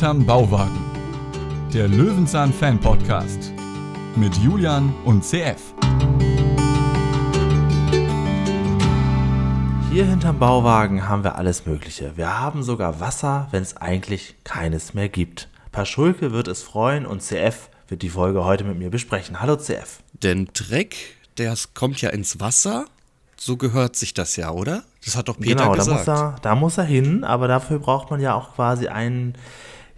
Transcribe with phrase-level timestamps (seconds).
[0.00, 0.80] Hinterm Bauwagen.
[1.74, 3.52] Der Löwenzahn Fan Podcast
[4.16, 5.74] mit Julian und CF.
[9.92, 12.16] Hier hinterm Bauwagen haben wir alles Mögliche.
[12.16, 15.50] Wir haben sogar Wasser, wenn es eigentlich keines mehr gibt.
[15.70, 19.42] Paschulke wird es freuen und CF wird die Folge heute mit mir besprechen.
[19.42, 20.00] Hallo CF.
[20.14, 20.96] Denn Dreck,
[21.36, 22.86] der kommt ja ins Wasser.
[23.36, 24.82] So gehört sich das ja, oder?
[25.04, 26.08] Das hat doch Peter genau, gesagt.
[26.08, 29.34] Da muss, er, da muss er hin, aber dafür braucht man ja auch quasi ein,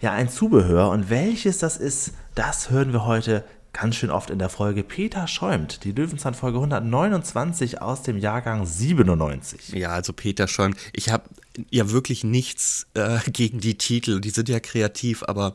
[0.03, 0.89] ja, ein Zubehör.
[0.89, 4.83] Und welches das ist, das hören wir heute ganz schön oft in der Folge.
[4.83, 9.69] Peter schäumt, die Löwenzahn-Folge 129 aus dem Jahrgang 97.
[9.69, 10.77] Ja, also Peter schäumt.
[10.91, 11.23] Ich habe
[11.69, 15.53] ja wirklich nichts äh, gegen die Titel, die sind ja kreativ, aber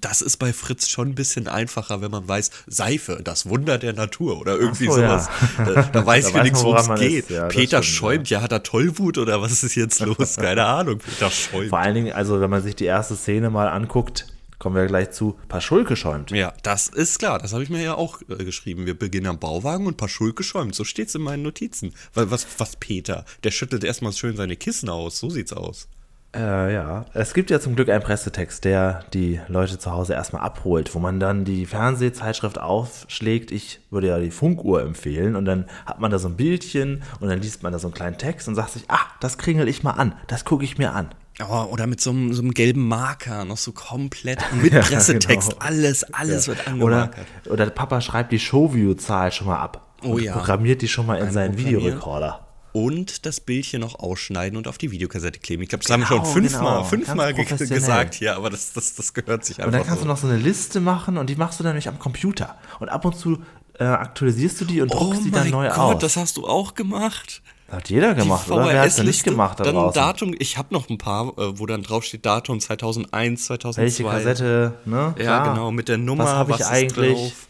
[0.00, 3.92] das ist bei Fritz schon ein bisschen einfacher, wenn man weiß, Seife, das Wunder der
[3.92, 5.28] Natur oder irgendwie so, sowas.
[5.58, 5.64] Ja.
[5.64, 7.30] Da, da weiß ich wenigstens, worum es geht.
[7.30, 8.40] Ja, Peter stimmt, schäumt, ja.
[8.40, 10.36] hat er Tollwut oder was ist jetzt los?
[10.36, 10.98] Keine Ahnung.
[10.98, 11.68] Peter schäumt.
[11.68, 14.26] Vor allen Dingen, also wenn man sich die erste Szene mal anguckt,
[14.58, 16.30] kommen wir gleich zu, Paschulke schäumt.
[16.30, 17.40] Ja, das ist klar.
[17.40, 18.86] Das habe ich mir ja auch äh, geschrieben.
[18.86, 20.74] Wir beginnen am Bauwagen und Paschulke schäumt.
[20.74, 21.92] So steht es in meinen Notizen.
[22.14, 23.24] Weil, was, was Peter?
[23.42, 25.18] Der schüttelt erstmal schön seine Kissen aus.
[25.18, 25.88] So sieht's aus.
[26.34, 30.42] Äh, ja, es gibt ja zum Glück einen Pressetext, der die Leute zu Hause erstmal
[30.42, 33.50] abholt, wo man dann die Fernsehzeitschrift aufschlägt.
[33.50, 37.28] Ich würde ja die Funkuhr empfehlen und dann hat man da so ein Bildchen und
[37.28, 39.82] dann liest man da so einen kleinen Text und sagt sich, ah, das kringel ich
[39.82, 41.10] mal an, das gucke ich mir an.
[41.46, 45.58] Oh, oder mit so einem, so einem, gelben Marker, noch so komplett mit Pressetext, ja,
[45.58, 45.66] genau.
[45.66, 46.54] alles, alles ja.
[46.54, 47.26] wird angemarkert.
[47.44, 49.96] Oder, oder Papa schreibt die Showview-Zahl schon mal ab.
[50.02, 50.32] Oh ja.
[50.32, 54.78] Programmiert die schon mal in Ein seinen Videorekorder und das Bildchen noch ausschneiden und auf
[54.78, 55.62] die Videokassette kleben.
[55.62, 56.84] Ich glaube, das genau, haben wir schon genau, fünfmal, genau.
[56.84, 59.66] fünfmal ge gesagt hier, aber das, das, das gehört sich einfach.
[59.66, 60.04] Und dann kannst so.
[60.04, 62.56] du noch so eine Liste machen und die machst du dann nämlich am Computer.
[62.80, 63.38] Und ab und zu
[63.78, 66.00] äh, aktualisierst du die und druckst oh sie dann neu Gott, aus.
[66.00, 67.42] das hast du auch gemacht.
[67.70, 68.66] Hat jeder gemacht, oder?
[68.66, 69.94] Wer hat nicht gemacht da dann draußen?
[69.94, 73.82] Datum, ich habe noch ein paar, äh, wo dann draufsteht Datum 2001, 2002.
[73.82, 75.14] Welche Kassette, ne?
[75.16, 75.54] Ja, klar.
[75.54, 77.18] genau, mit der Nummer, was habe ich eigentlich?
[77.18, 77.48] Drauf?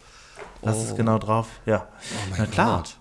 [0.62, 0.82] Was oh.
[0.82, 1.48] ist genau drauf?
[1.66, 1.88] Ja.
[1.90, 2.76] Oh Na klar.
[2.78, 2.96] Gott.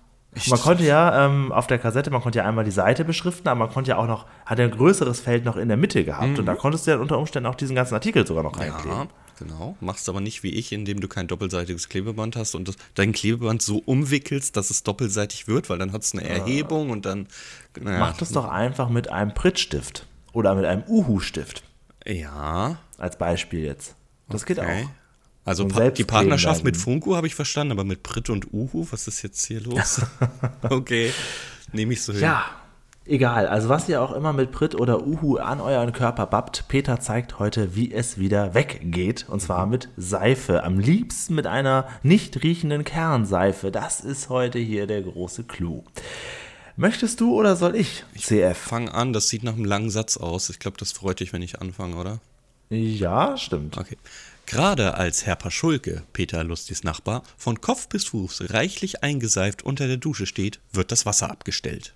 [0.47, 3.59] Man konnte ja ähm, auf der Kassette, man konnte ja einmal die Seite beschriften, aber
[3.59, 6.29] man konnte ja auch noch, hat ja ein größeres Feld noch in der Mitte gehabt
[6.29, 6.39] mhm.
[6.39, 8.91] und da konntest du ja unter Umständen auch diesen ganzen Artikel sogar noch reinkleben.
[8.91, 9.75] Ja, genau.
[9.81, 13.61] Machst aber nicht wie ich, indem du kein doppelseitiges Klebeband hast und das, dein Klebeband
[13.61, 16.93] so umwickelst, dass es doppelseitig wird, weil dann hat es eine Erhebung ja.
[16.93, 17.27] und dann.
[17.77, 17.99] Naja.
[17.99, 21.63] Mach das doch einfach mit einem Prittstift oder mit einem Uhu-Stift.
[22.05, 22.77] Ja.
[22.97, 23.95] Als Beispiel jetzt.
[24.29, 24.53] Das okay.
[24.53, 24.89] geht auch.
[25.43, 29.07] Also pa die Partnerschaft mit Funko habe ich verstanden, aber mit Brit und Uhu, was
[29.07, 30.01] ist jetzt hier los?
[30.69, 31.11] okay,
[31.71, 32.21] nehme ich so hin.
[32.21, 32.45] Ja,
[33.05, 33.47] egal.
[33.47, 37.39] Also was ihr auch immer mit Brit oder Uhu an euren Körper babbt, Peter zeigt
[37.39, 39.25] heute, wie es wieder weggeht.
[39.29, 40.63] Und zwar mit Seife.
[40.63, 43.71] Am liebsten mit einer nicht riechenden Kernseife.
[43.71, 45.83] Das ist heute hier der große Clou.
[46.77, 48.05] Möchtest du oder soll ich?
[48.13, 48.57] Ich CF.
[48.57, 50.49] Fang an, das sieht nach einem langen Satz aus.
[50.51, 52.19] Ich glaube, das freut dich, wenn ich anfange, oder?
[52.69, 53.77] Ja, stimmt.
[53.77, 53.97] Okay.
[54.51, 59.95] Gerade als Herr Paschulke, Peter Lustis Nachbar, von Kopf bis Fuß reichlich eingeseift unter der
[59.95, 61.95] Dusche steht, wird das Wasser abgestellt.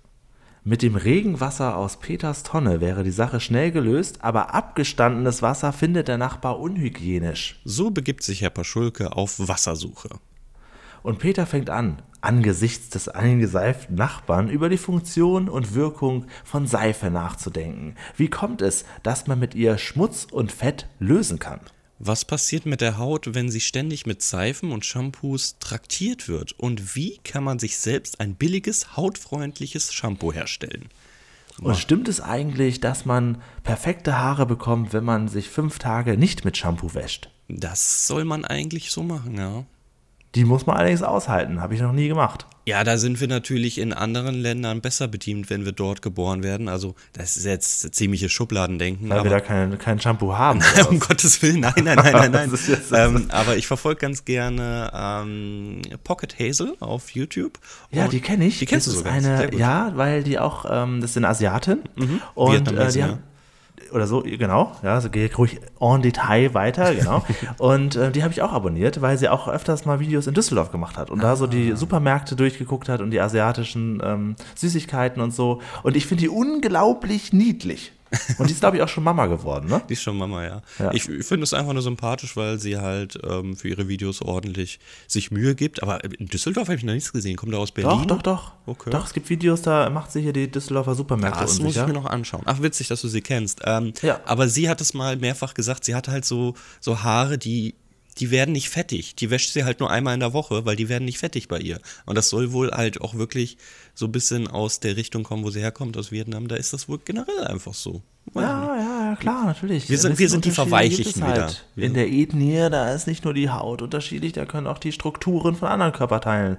[0.64, 6.08] Mit dem Regenwasser aus Peters Tonne wäre die Sache schnell gelöst, aber abgestandenes Wasser findet
[6.08, 7.60] der Nachbar unhygienisch.
[7.66, 10.08] So begibt sich Herr Paschulke auf Wassersuche.
[11.02, 17.10] Und Peter fängt an, angesichts des eingeseiften Nachbarn über die Funktion und Wirkung von Seife
[17.10, 17.96] nachzudenken.
[18.16, 21.60] Wie kommt es, dass man mit ihr Schmutz und Fett lösen kann?
[21.98, 26.52] Was passiert mit der Haut, wenn sie ständig mit Seifen und Shampoos traktiert wird?
[26.52, 30.90] Und wie kann man sich selbst ein billiges, hautfreundliches Shampoo herstellen?
[31.60, 36.44] Und stimmt es eigentlich, dass man perfekte Haare bekommt, wenn man sich fünf Tage nicht
[36.44, 37.30] mit Shampoo wäscht?
[37.48, 39.64] Das soll man eigentlich so machen, ja.
[40.36, 42.44] Die muss man allerdings aushalten, habe ich noch nie gemacht.
[42.66, 46.68] Ja, da sind wir natürlich in anderen Ländern besser bedient, wenn wir dort geboren werden.
[46.68, 49.08] Also, das ist jetzt ziemliches Schubladendenken.
[49.08, 50.60] Weil wir da kein, kein Shampoo haben.
[50.90, 52.52] um Gottes Willen, nein, nein, nein, nein, nein.
[52.92, 57.58] ähm, aber ich verfolge ganz gerne ähm, Pocket Hazel auf YouTube.
[57.90, 58.58] Ja, die kenne ich.
[58.58, 59.14] Die kennst das du sogar.
[59.14, 61.84] Eine, ja, weil die auch, ähm, das sind Asiaten.
[61.94, 62.20] Mhm.
[62.34, 63.20] Und äh, die haben,
[63.92, 67.24] oder so, genau, ja, also gehe ruhig en Detail weiter, genau.
[67.58, 70.70] und äh, die habe ich auch abonniert, weil sie auch öfters mal Videos in Düsseldorf
[70.70, 71.22] gemacht hat und ah.
[71.22, 71.76] da so die ah.
[71.76, 75.60] Supermärkte durchgeguckt hat und die asiatischen ähm, Süßigkeiten und so.
[75.82, 77.92] Und ich finde die unglaublich niedlich.
[78.38, 79.82] Und die ist, glaube ich, auch schon Mama geworden, ne?
[79.88, 80.62] Die ist schon Mama, ja.
[80.78, 80.92] ja.
[80.92, 84.78] Ich, ich finde es einfach nur sympathisch, weil sie halt ähm, für ihre Videos ordentlich
[85.08, 85.82] sich Mühe gibt.
[85.82, 87.36] Aber in Düsseldorf habe ich noch nichts gesehen.
[87.36, 88.06] Kommt da aus Berlin?
[88.06, 88.52] Doch, doch, doch.
[88.66, 88.90] Okay.
[88.90, 91.92] Doch, es gibt Videos, da macht sie hier die Düsseldorfer Supermärkte Das muss ich mir
[91.92, 92.42] noch anschauen.
[92.44, 93.60] Ach, witzig, dass du sie kennst.
[93.64, 94.20] Ähm, ja.
[94.24, 97.74] Aber sie hat es mal mehrfach gesagt, sie hat halt so, so Haare, die
[98.18, 99.14] die werden nicht fettig.
[99.16, 101.58] Die wäscht sie halt nur einmal in der Woche, weil die werden nicht fettig bei
[101.58, 101.80] ihr.
[102.06, 103.58] Und das soll wohl halt auch wirklich
[103.94, 106.48] so ein bisschen aus der Richtung kommen, wo sie herkommt, aus Vietnam.
[106.48, 108.02] Da ist das wohl generell einfach so.
[108.34, 109.88] Ja, ja, ja, klar, natürlich.
[109.88, 111.64] Wir sind, wir sind die Verweichlichen halt.
[111.74, 111.86] wieder.
[111.86, 115.54] In der Ethnie, da ist nicht nur die Haut unterschiedlich, da können auch die Strukturen
[115.54, 116.56] von anderen Körperteilen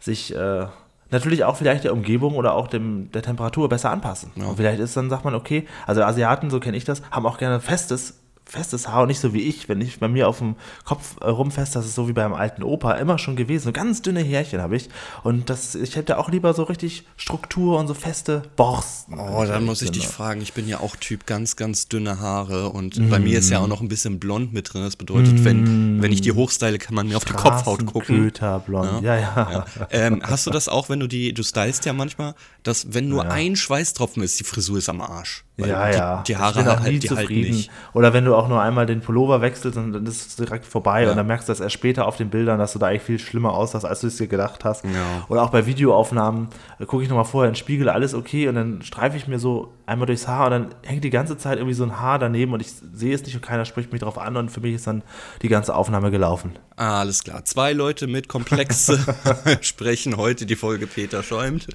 [0.00, 0.66] sich äh,
[1.10, 4.32] natürlich auch vielleicht der Umgebung oder auch dem, der Temperatur besser anpassen.
[4.36, 4.46] Ja.
[4.46, 7.38] Und vielleicht ist dann, sagt man, okay, also Asiaten, so kenne ich das, haben auch
[7.38, 10.56] gerne festes festes Haar und nicht so wie ich, wenn ich bei mir auf dem
[10.84, 13.64] Kopf äh, rumfest, das ist so wie beim alten Opa immer schon gewesen.
[13.64, 14.88] So ganz dünne Härchen habe ich.
[15.22, 19.18] Und das, ich hätte auch lieber so richtig Struktur und so feste Borsten.
[19.18, 20.40] Oh, dann muss ich dich fragen.
[20.40, 23.08] Ich bin ja auch Typ ganz, ganz dünne Haare und mm.
[23.08, 24.82] bei mir ist ja auch noch ein bisschen blond mit drin.
[24.82, 25.44] Das bedeutet, mm.
[25.44, 28.30] wenn, wenn ich die hochstyle, kann man mir auf die Kopfhaut gucken.
[28.66, 29.02] blond.
[29.02, 29.34] Ja, ja.
[29.36, 29.50] ja.
[29.78, 29.86] ja.
[29.90, 33.24] Ähm, hast du das auch, wenn du die, du stylst ja manchmal, dass wenn nur
[33.24, 33.30] ja.
[33.30, 35.44] ein Schweißtropfen ist, die Frisur ist am Arsch.
[35.58, 36.22] ja, die, ja.
[36.26, 37.44] Die Haare halt, die zufrieden.
[37.44, 37.70] halten nicht.
[37.92, 41.02] Oder wenn du auch nur einmal den Pullover wechselst und dann ist es direkt vorbei
[41.02, 41.10] ja.
[41.10, 43.18] und dann merkst du das erst später auf den Bildern, dass du da eigentlich viel
[43.18, 44.84] schlimmer aussahst, als du es dir gedacht hast.
[44.84, 45.26] Ja.
[45.28, 48.54] Oder auch bei Videoaufnahmen äh, gucke ich nochmal vorher in den Spiegel, alles okay und
[48.54, 51.74] dann streife ich mir so einmal durchs Haar und dann hängt die ganze Zeit irgendwie
[51.74, 54.38] so ein Haar daneben und ich sehe es nicht und keiner spricht mich drauf an
[54.38, 55.02] und für mich ist dann
[55.42, 56.52] die ganze Aufnahme gelaufen.
[56.76, 57.44] Ah, alles klar.
[57.44, 58.98] Zwei Leute mit Komplexe
[59.60, 61.68] sprechen heute die Folge Peter schäumt.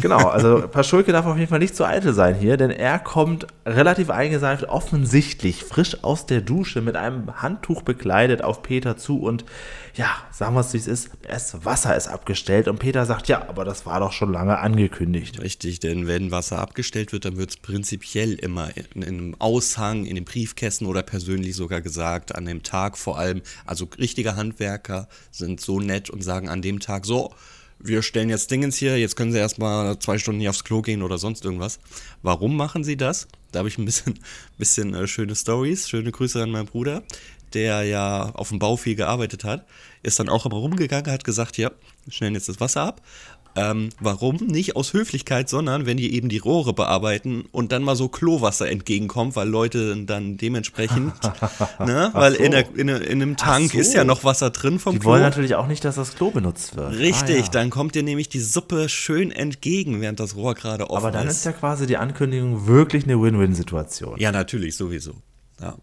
[0.00, 3.48] genau, also Paschulke darf auf jeden Fall nicht zu eitel sein hier, denn er kommt
[3.66, 9.44] relativ eingeseift, offensichtlich frisch aus der Dusche mit einem Handtuch bekleidet auf Peter zu und
[9.98, 13.48] ja, sagen wir es wie es ist, das Wasser ist abgestellt und Peter sagt, ja,
[13.48, 15.40] aber das war doch schon lange angekündigt.
[15.40, 20.06] Richtig, denn wenn Wasser abgestellt wird, dann wird es prinzipiell immer in, in einem Aushang,
[20.06, 25.08] in den Briefkästen oder persönlich sogar gesagt, an dem Tag vor allem, also richtige Handwerker
[25.32, 27.34] sind so nett und sagen an dem Tag so,
[27.80, 31.02] wir stellen jetzt Dingens hier, jetzt können Sie erstmal zwei Stunden hier aufs Klo gehen
[31.02, 31.78] oder sonst irgendwas.
[32.22, 33.28] Warum machen Sie das?
[33.52, 34.18] Da habe ich ein bisschen,
[34.58, 35.88] bisschen äh, schöne Stories.
[35.88, 37.02] Schöne Grüße an meinen Bruder,
[37.54, 39.66] der ja auf dem Bau viel gearbeitet hat.
[40.02, 41.70] Ist dann auch aber rumgegangen, hat gesagt, ja,
[42.08, 43.02] stellen jetzt das Wasser ab.
[43.58, 44.36] Ähm, warum?
[44.36, 48.68] Nicht aus Höflichkeit, sondern wenn die eben die Rohre bearbeiten und dann mal so Klowasser
[48.68, 51.12] entgegenkommt, weil Leute dann dementsprechend,
[51.80, 52.42] ne, weil so.
[52.42, 53.78] in, der, in, in, einem Tank so.
[53.78, 55.10] ist ja noch Wasser drin vom die Klo.
[55.10, 56.92] Die wollen natürlich auch nicht, dass das Klo benutzt wird.
[56.92, 57.48] Richtig, ah, ja.
[57.50, 61.04] dann kommt dir nämlich die Suppe schön entgegen, während das Rohr gerade offen ist.
[61.04, 61.38] Aber dann ist.
[61.38, 64.18] ist ja quasi die Ankündigung wirklich eine Win-Win-Situation.
[64.18, 65.14] Ja, natürlich, sowieso.
[65.60, 65.76] Ja.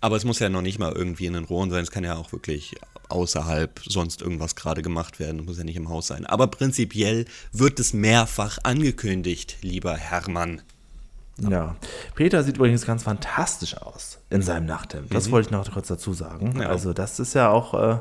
[0.00, 2.16] Aber es muss ja noch nicht mal irgendwie in den Rohren sein, es kann ja
[2.16, 2.76] auch wirklich
[3.08, 6.26] außerhalb sonst irgendwas gerade gemacht werden, muss ja nicht im Haus sein.
[6.26, 10.62] Aber prinzipiell wird es mehrfach angekündigt, lieber Hermann.
[11.48, 11.76] Ja,
[12.14, 15.14] Peter sieht übrigens ganz fantastisch aus in seinem Nachthemd.
[15.14, 15.32] Das mhm.
[15.32, 16.60] wollte ich noch kurz dazu sagen.
[16.60, 16.68] Ja.
[16.68, 17.98] Also das ist ja auch äh,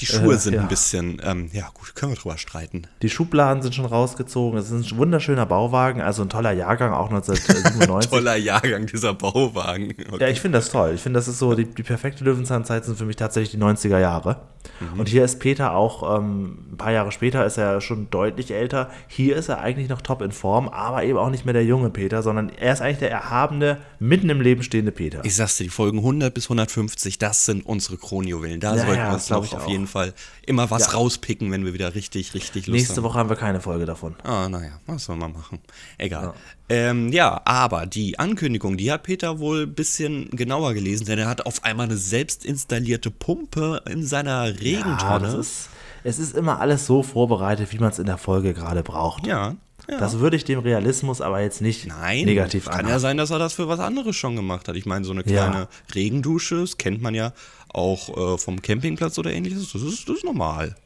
[0.00, 0.62] die Schuhe äh, sind ja.
[0.62, 2.86] ein bisschen, ähm, ja gut, können wir drüber streiten.
[3.02, 4.58] Die Schubladen sind schon rausgezogen.
[4.58, 8.10] Es ist ein wunderschöner Bauwagen, also ein toller Jahrgang, auch 1997.
[8.10, 9.94] toller Jahrgang, dieser Bauwagen.
[10.12, 10.20] Okay.
[10.20, 10.92] Ja, ich finde das toll.
[10.94, 13.98] Ich finde, das ist so, die, die perfekte Löwenzahnzeit sind für mich tatsächlich die 90er
[13.98, 14.40] Jahre.
[14.80, 15.00] Mhm.
[15.00, 18.90] Und hier ist Peter auch, ähm, ein paar Jahre später ist er schon deutlich älter.
[19.08, 21.90] Hier ist er eigentlich noch top in Form, aber eben auch nicht mehr der junge
[21.90, 25.24] Peter, sondern er ist eigentlich der erhabene, mitten im Leben stehende Peter.
[25.24, 28.60] Ich sag's dir, die Folgen 100 bis 150, das sind unsere Kronjuwelen.
[28.60, 30.14] Da ja, sollten wir uns, glaube ich, auf jeden Fall
[30.50, 30.98] immer was ja.
[30.98, 33.04] rauspicken, wenn wir wieder richtig, richtig Lust Nächste haben.
[33.04, 34.16] Woche haben wir keine Folge davon.
[34.24, 35.60] Ah, naja, was soll man machen?
[35.96, 36.24] Egal.
[36.24, 36.34] Ja.
[36.68, 41.28] Ähm, ja, aber die Ankündigung, die hat Peter wohl ein bisschen genauer gelesen, denn er
[41.28, 45.28] hat auf einmal eine selbst installierte Pumpe in seiner Regentonne.
[45.28, 45.70] Ja, ist,
[46.04, 49.26] es ist immer alles so vorbereitet, wie man es in der Folge gerade braucht.
[49.26, 49.56] Ja,
[49.88, 49.98] ja.
[49.98, 52.88] Das würde ich dem Realismus aber jetzt nicht Nein, negativ kann anhaben.
[52.88, 54.76] ja sein, dass er das für was anderes schon gemacht hat.
[54.76, 55.68] Ich meine, so eine kleine ja.
[55.94, 57.32] Regendusche, das kennt man ja
[57.72, 59.72] auch äh, vom Campingplatz oder ähnliches.
[59.72, 60.76] Das ist, das ist normal.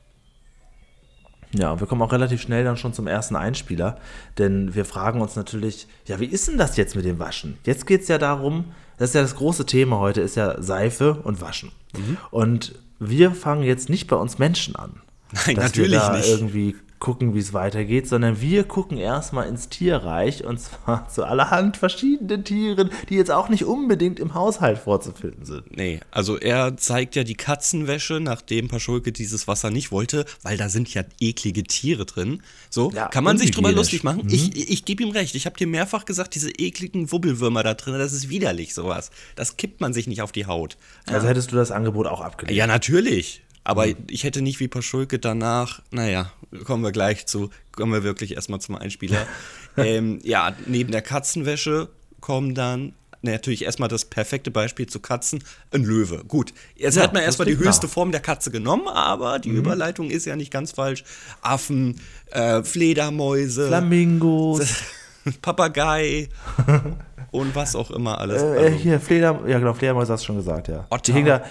[1.57, 3.99] Ja, wir kommen auch relativ schnell dann schon zum ersten Einspieler,
[4.39, 7.59] denn wir fragen uns natürlich, ja, wie ist denn das jetzt mit dem Waschen?
[7.65, 11.15] Jetzt geht es ja darum, das ist ja das große Thema heute, ist ja Seife
[11.23, 11.71] und Waschen.
[11.97, 12.17] Mhm.
[12.31, 15.01] Und wir fangen jetzt nicht bei uns Menschen an.
[15.47, 16.29] Nein, natürlich wir da nicht.
[16.29, 21.77] irgendwie gucken, wie es weitergeht, sondern wir gucken erstmal ins Tierreich und zwar zu allerhand
[21.77, 25.77] verschiedenen Tieren, die jetzt auch nicht unbedingt im Haushalt vorzufinden sind.
[25.77, 30.71] Nee, also er zeigt ja die Katzenwäsche, nachdem Paschulke dieses Wasser nicht wollte, weil da
[30.71, 32.43] sind ja eklige Tiere drin.
[32.71, 34.23] So, ja, kann man sich drüber lustig machen.
[34.25, 34.33] Mhm.
[34.33, 35.35] Ich, ich gebe ihm recht.
[35.35, 39.11] Ich habe dir mehrfach gesagt, diese ekligen Wubbelwürmer da drin, das ist widerlich, sowas.
[39.37, 40.79] Das kippt man sich nicht auf die Haut.
[41.05, 42.57] Also hättest du das Angebot auch abgelehnt?
[42.57, 43.44] Ja, natürlich.
[43.65, 43.97] Aber mhm.
[44.09, 46.31] ich hätte nicht wie Paschulke danach, naja,
[46.65, 49.27] kommen wir gleich zu, kommen wir wirklich erstmal zum Einspieler.
[49.77, 51.89] ähm, ja, neben der Katzenwäsche
[52.21, 55.43] kommen dann natürlich erstmal das perfekte Beispiel zu Katzen,
[55.73, 56.25] ein Löwe.
[56.29, 59.59] Gut, jetzt ja, hat man erstmal die höchste Form der Katze genommen, aber die mhm.
[59.59, 61.05] Überleitung ist ja nicht ganz falsch.
[61.41, 64.83] Affen, äh, Fledermäuse, Flamingos,
[65.43, 66.29] Papagei
[67.31, 68.43] und was auch immer alles.
[68.43, 70.87] Äh, also, hier, Fleder, ja genau, Fledermäuse hast du schon gesagt, ja.
[70.91, 71.13] Otter.
[71.13, 71.43] Die da, äh,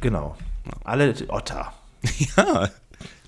[0.00, 0.36] genau.
[0.84, 1.72] Alle Otter.
[2.36, 2.68] Ja,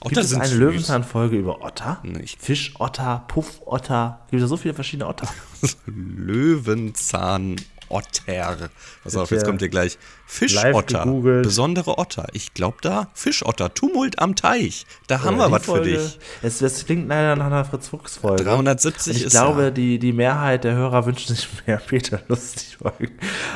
[0.01, 2.01] Otter Gibt es eine Löwenzahn-Folge über Otter?
[2.03, 2.41] Nicht.
[2.41, 4.21] Fischotter, Puffotter.
[4.31, 5.29] Gibt es so viele verschiedene Otter?
[5.87, 7.57] Löwenzahn.
[7.95, 8.71] Otter.
[9.05, 11.07] Pass auf, jetzt kommt hier gleich Fischotter.
[11.43, 12.27] Besondere Otter.
[12.33, 13.73] Ich glaube da, Fischotter.
[13.73, 14.85] Tumult am Teich.
[15.07, 16.19] Da haben wir was für dich.
[16.43, 18.43] Es, es, klingt leider nach einer Fritz-Fuchs-Folge.
[18.43, 19.71] 370 ich ist glaube, ja.
[19.71, 23.13] die, die Mehrheit der Hörer wünscht sich mehr Peter Lustig-Folgen.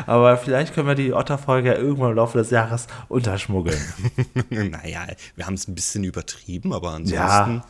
[0.07, 3.81] Aber vielleicht können wir die Otter-Folge ja irgendwann im Laufe des Jahres unterschmuggeln.
[4.51, 7.17] naja, wir haben es ein bisschen übertrieben, aber ansonsten.
[7.17, 7.65] Ja,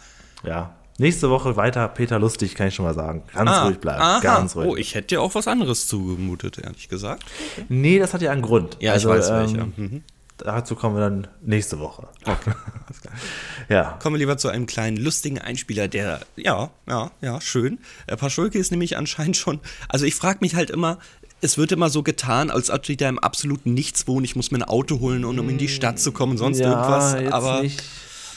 [0.44, 0.77] ja.
[1.00, 3.22] Nächste Woche weiter Peter Lustig, kann ich schon mal sagen.
[3.32, 4.02] Ganz ah, ruhig bleiben.
[4.02, 4.18] Aha.
[4.18, 4.68] Ganz ruhig.
[4.68, 7.24] Oh, ich hätte dir auch was anderes zugemutet, ehrlich gesagt.
[7.56, 7.66] Okay.
[7.68, 8.76] Nee, das hat ja einen Grund.
[8.80, 9.66] Ja, also, ich weiß ähm, welcher.
[9.76, 10.02] Mhm.
[10.38, 12.08] Dazu kommen wir dann nächste Woche.
[12.24, 12.52] Okay.
[13.68, 13.96] ja.
[14.00, 17.78] Kommen wir lieber zu einem kleinen lustigen Einspieler, der, ja, ja, ja, schön.
[18.08, 20.98] Äh, Paschulke ist nämlich anscheinend schon, also ich frage mich halt immer,
[21.40, 24.24] es wird immer so getan, als ob die da im absoluten Nichts wohnen.
[24.24, 27.32] Ich muss mir ein Auto holen, um in die Stadt zu kommen, sonst ja, irgendwas.
[27.32, 27.82] Aber nicht.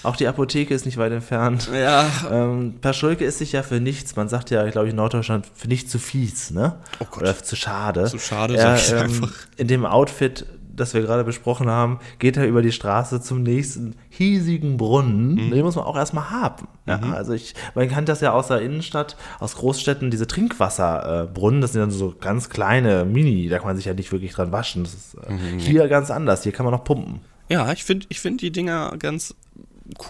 [0.04, 1.70] Auch die Apotheke ist nicht weit entfernt.
[1.74, 2.10] Ja.
[2.32, 5.68] Ähm, Paschulke ist sich ja für nichts, man sagt ja, glaube ich, in Norddeutschland, für
[5.68, 6.78] nichts zu fies, ne?
[7.00, 7.22] Oh Gott.
[7.22, 8.06] Oder zu schade.
[8.06, 9.34] Zu schade, er, sag ich ähm, einfach.
[9.58, 13.96] In dem Outfit, das wir gerade besprochen haben, geht er über die Straße zum nächsten
[14.10, 15.36] hiesigen Brunnen.
[15.36, 15.52] Mhm.
[15.52, 16.68] Den muss man auch erstmal haben.
[16.88, 17.14] Ja, mhm.
[17.14, 21.82] Also ich, man kennt das ja aus der Innenstadt, aus Großstädten, diese Trinkwasserbrunnen, das sind
[21.82, 24.84] dann so ganz kleine Mini, da kann man sich ja nicht wirklich dran waschen.
[24.84, 25.60] Das ist äh, mhm.
[25.60, 27.20] hier ganz anders, hier kann man noch pumpen.
[27.50, 29.36] Ja, ich finde ich find die Dinger ganz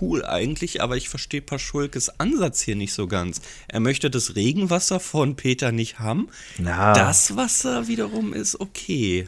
[0.01, 3.41] cool eigentlich, aber ich verstehe Paschulkes Ansatz hier nicht so ganz.
[3.67, 6.27] Er möchte das Regenwasser von Peter nicht haben.
[6.57, 6.93] Na.
[6.93, 9.27] Das Wasser wiederum ist okay.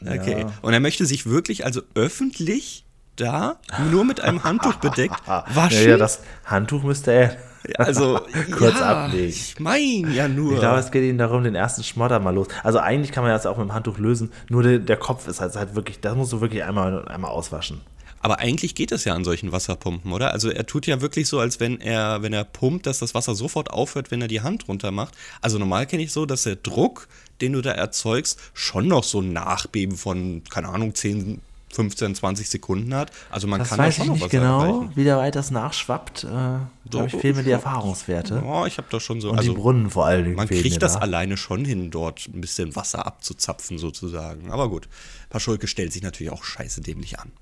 [0.00, 0.40] Okay.
[0.40, 0.52] Ja.
[0.62, 2.84] Und er möchte sich wirklich also öffentlich
[3.16, 3.58] da
[3.90, 5.82] nur mit einem Handtuch bedeckt waschen.
[5.82, 7.36] Ja, ja das Handtuch müsste er
[7.76, 8.20] also
[8.56, 9.28] kurz ja, ablegen.
[9.28, 10.54] Ich meine ja nur.
[10.54, 12.48] Ich glaube, es geht ihnen darum, den ersten Schmodder mal los.
[12.62, 14.32] Also eigentlich kann man das auch mit dem Handtuch lösen.
[14.48, 17.80] Nur der, der Kopf ist halt, halt wirklich, das musst du wirklich einmal, einmal auswaschen.
[18.20, 20.32] Aber eigentlich geht es ja an solchen Wasserpumpen, oder?
[20.32, 23.34] Also er tut ja wirklich so, als wenn er, wenn er pumpt, dass das Wasser
[23.34, 25.14] sofort aufhört, wenn er die Hand runter macht.
[25.40, 27.08] Also normal kenne ich so, dass der Druck,
[27.40, 31.40] den du da erzeugst, schon noch so ein Nachbeben von, keine Ahnung, 10,
[31.72, 33.10] 15, 20 Sekunden hat.
[33.30, 34.92] Also man das kann weiß da schon ich nicht genau, erreichen.
[34.94, 36.24] wie der weit das nachschwappt.
[36.24, 36.58] Äh,
[36.90, 38.42] so, ich, fehlen mir die Erfahrungswerte.
[38.44, 39.30] Ja, ich habe da schon so.
[39.30, 40.36] Und also, die Brunnen vor allen Dingen.
[40.36, 41.00] Man kriegt das da.
[41.00, 44.50] alleine schon hin, dort ein bisschen Wasser abzuzapfen sozusagen.
[44.50, 44.88] Aber gut,
[45.28, 47.32] Paschulke stellt sich natürlich auch scheiße dämlich an.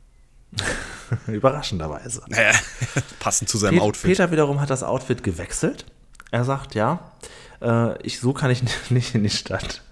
[1.27, 2.23] Überraschenderweise.
[2.29, 2.53] Naja,
[3.21, 4.11] passend zu seinem Pet Outfit.
[4.11, 5.87] Peter wiederum hat das Outfit gewechselt.
[6.31, 7.13] Er sagt, ja,
[7.63, 9.83] äh, ich, so kann ich nicht in die Stadt.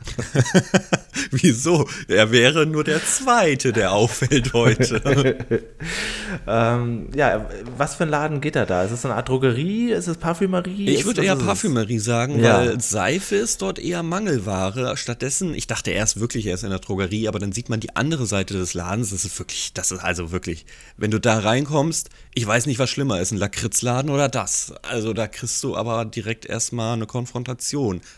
[1.30, 1.88] Wieso?
[2.08, 5.38] Er wäre nur der Zweite, der auffällt heute.
[6.46, 8.84] ähm, ja, was für ein Laden geht er da?
[8.84, 9.92] Ist es eine Art Drogerie?
[9.92, 10.90] Ist es Parfümerie?
[10.90, 12.58] Ich würde eher Parfümerie sagen, ja.
[12.58, 14.96] weil Seife ist dort eher Mangelware.
[14.96, 17.96] Stattdessen, ich dachte erst wirklich, er ist in der Drogerie, aber dann sieht man die
[17.96, 19.10] andere Seite des Ladens.
[19.10, 20.66] Das ist wirklich, das ist also wirklich,
[20.98, 24.74] wenn du da reinkommst, ich weiß nicht, was schlimmer ist, ein Lakritzladen oder das.
[24.82, 27.53] Also da kriegst du aber direkt erstmal eine Konfrontation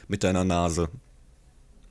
[0.08, 0.88] mit deiner Nase.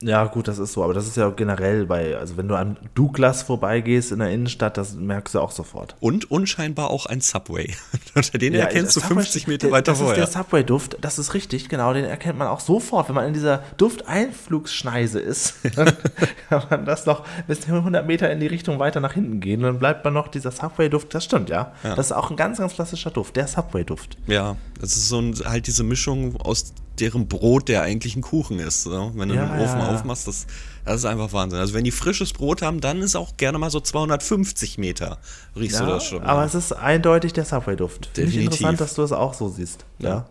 [0.02, 2.76] Ja, gut, das ist so, aber das ist ja generell bei, also wenn du an
[2.94, 5.96] Douglas vorbeigehst in der Innenstadt, das merkst du auch sofort.
[6.00, 7.74] Und unscheinbar auch ein Subway.
[8.34, 10.16] Den ja, erkennst du 50 Meter weiter das vorher.
[10.16, 13.26] Das ist der Subway-Duft, das ist richtig, genau, den erkennt man auch sofort, wenn man
[13.26, 15.54] in dieser Dufteinflugsschneise ist.
[15.76, 15.96] Dann
[16.50, 19.66] kann man das noch bis 100 Meter in die Richtung weiter nach hinten gehen und
[19.66, 21.72] dann bleibt man noch dieser Subway-Duft, das stimmt, ja.
[21.82, 21.94] ja.
[21.94, 24.18] Das ist auch ein ganz, ganz klassischer Duft, der Subway-Duft.
[24.26, 28.58] Ja, das ist so ein, halt diese Mischung aus deren Brot, der eigentlich ein Kuchen
[28.58, 28.82] ist.
[28.82, 29.12] So.
[29.14, 30.46] Wenn du ja, den Ofen ja, aufmachst, das,
[30.84, 31.58] das ist einfach Wahnsinn.
[31.58, 35.18] Also wenn die frisches Brot haben, dann ist auch gerne mal so 250 Meter,
[35.56, 36.22] riechst du das schon.
[36.22, 38.10] Aber es ist eindeutig der Subway-Duft.
[38.14, 39.84] Finde ich interessant, dass du es auch so siehst.
[39.98, 40.26] Ja.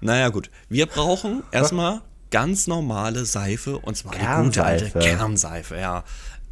[0.00, 0.50] Naja, gut.
[0.68, 6.04] Wir brauchen erstmal ganz normale Seife und zwar die gute alte Kernseife, ja.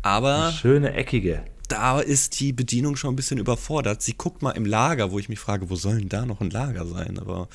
[0.03, 0.45] Aber.
[0.45, 4.03] Eine schöne eckige da ist die Bedienung schon ein bisschen überfordert.
[4.03, 6.51] Sie guckt mal im Lager, wo ich mich frage, wo soll denn da noch ein
[6.51, 7.19] Lager sein?
[7.19, 7.49] Aber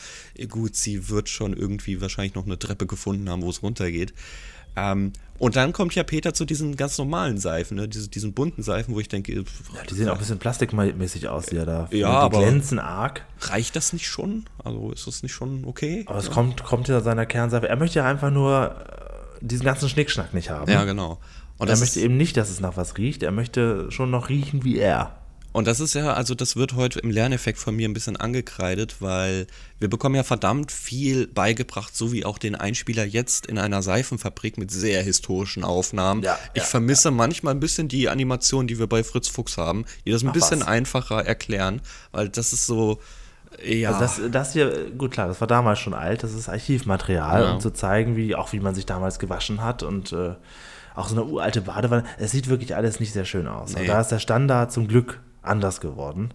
[0.50, 4.13] gut, sie wird schon irgendwie wahrscheinlich noch eine Treppe gefunden haben, wo es runtergeht.
[4.75, 7.89] Ähm, und dann kommt ja Peter zu diesen ganz normalen Seifen, ne?
[7.89, 9.34] Diese, diesen bunten Seifen, wo ich denke.
[9.34, 9.43] Ja,
[9.89, 11.79] die sehen auch ein bisschen plastikmäßig aus, die ja da.
[11.81, 13.25] Ja, die aber glänzen arg.
[13.41, 14.45] Reicht das nicht schon?
[14.63, 16.05] Also ist das nicht schon okay?
[16.07, 17.67] Aber es kommt, kommt ja seiner Kernseife.
[17.67, 18.75] Er möchte ja einfach nur
[19.41, 20.72] äh, diesen ganzen Schnickschnack nicht haben.
[20.72, 21.19] Ja, genau.
[21.58, 23.24] Und er möchte eben nicht, dass es nach was riecht.
[23.24, 25.16] Er möchte schon noch riechen wie er.
[25.56, 28.98] Und das ist ja, also das wird heute im Lerneffekt von mir ein bisschen angekreidet,
[29.00, 29.48] weil
[29.80, 34.58] wir bekommen ja verdammt viel beigebracht, so wie auch den Einspieler jetzt in einer Seifenfabrik
[34.58, 36.24] mit sehr historischen Aufnahmen.
[36.24, 37.14] Ja, ich ja, vermisse ja.
[37.14, 40.34] manchmal ein bisschen die Animation, die wir bei Fritz Fuchs haben, die das ein Ach,
[40.34, 40.68] bisschen was?
[40.68, 41.82] einfacher erklären,
[42.12, 43.00] weil das ist so.
[43.66, 43.98] Ja.
[43.98, 47.62] Also das, das hier, gut klar, das war damals schon alt, das ist Archivmaterial, um
[47.62, 50.34] zu zeigen, wie auch wie man sich damals gewaschen hat und äh,
[50.96, 52.06] auch so eine uralte Badewanne.
[52.18, 53.75] Es sieht wirklich alles nicht sehr schön aus.
[53.75, 53.88] Nee.
[53.88, 56.34] da ist der Standard zum Glück anders geworden.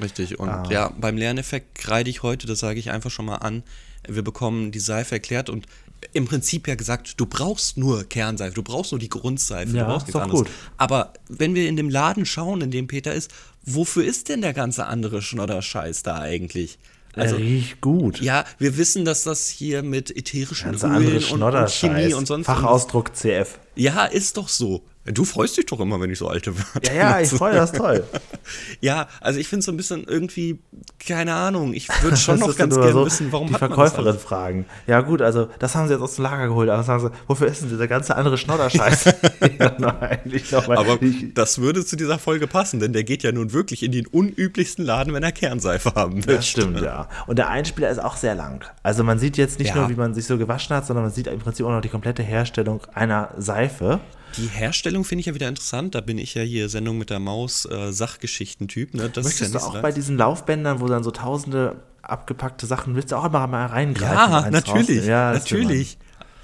[0.00, 0.38] Richtig.
[0.38, 0.64] Und ah.
[0.70, 3.62] ja, beim Lerneffekt kreide ich heute, das sage ich einfach schon mal an,
[4.06, 5.66] wir bekommen die Seife erklärt und
[6.12, 9.90] im Prinzip ja gesagt, du brauchst nur Kernseife, du brauchst nur die Grundseife, ja, du
[9.90, 10.40] brauchst nichts anderes.
[10.40, 10.50] Gut.
[10.76, 13.32] Aber wenn wir in dem Laden schauen, in dem Peter ist,
[13.64, 16.78] wofür ist denn der ganze andere Schnodder-Scheiß da eigentlich?
[17.14, 18.20] Also, riecht gut.
[18.20, 23.14] Ja, wir wissen, dass das hier mit ätherischen Ölen und, und Chemie und sonst Fachausdruck
[23.14, 23.58] CF.
[23.74, 24.82] Ja, ist doch so.
[25.04, 27.72] Du freust dich doch immer, wenn ich so alte Wörter Ja, ja, ich freue das
[27.72, 28.04] toll.
[28.80, 30.60] ja, also ich finde es so ein bisschen irgendwie,
[31.04, 34.64] keine Ahnung, ich würde schon noch ganz gerne so wissen, warum Die Verkäuferin fragen.
[34.86, 37.48] Ja gut, also das haben sie jetzt aus dem Lager geholt, aber sagen sie, wofür
[37.48, 39.06] ist denn dieser ganze andere Schnodderscheiß?
[39.58, 40.98] aber
[41.34, 44.84] das würde zu dieser Folge passen, denn der geht ja nun wirklich in den unüblichsten
[44.84, 46.36] Laden, wenn er Kernseife haben will.
[46.36, 47.08] Das stimmt, ja.
[47.26, 48.64] Und der Einspieler ist auch sehr lang.
[48.84, 49.80] Also man sieht jetzt nicht ja.
[49.80, 51.88] nur, wie man sich so gewaschen hat, sondern man sieht im Prinzip auch noch die
[51.88, 53.98] komplette Herstellung einer Seife.
[54.36, 55.94] Die Herstellung finde ich ja wieder interessant.
[55.94, 58.94] Da bin ich ja hier Sendung mit der Maus äh, Sachgeschichten-Typ.
[58.94, 59.10] Ne?
[59.10, 63.12] Das Möchtest ja du auch bei diesen Laufbändern, wo dann so tausende abgepackte Sachen, willst
[63.12, 64.32] du auch immer mal reingreifen?
[64.32, 65.06] Ja, natürlich.
[65.06, 65.98] Ja, natürlich.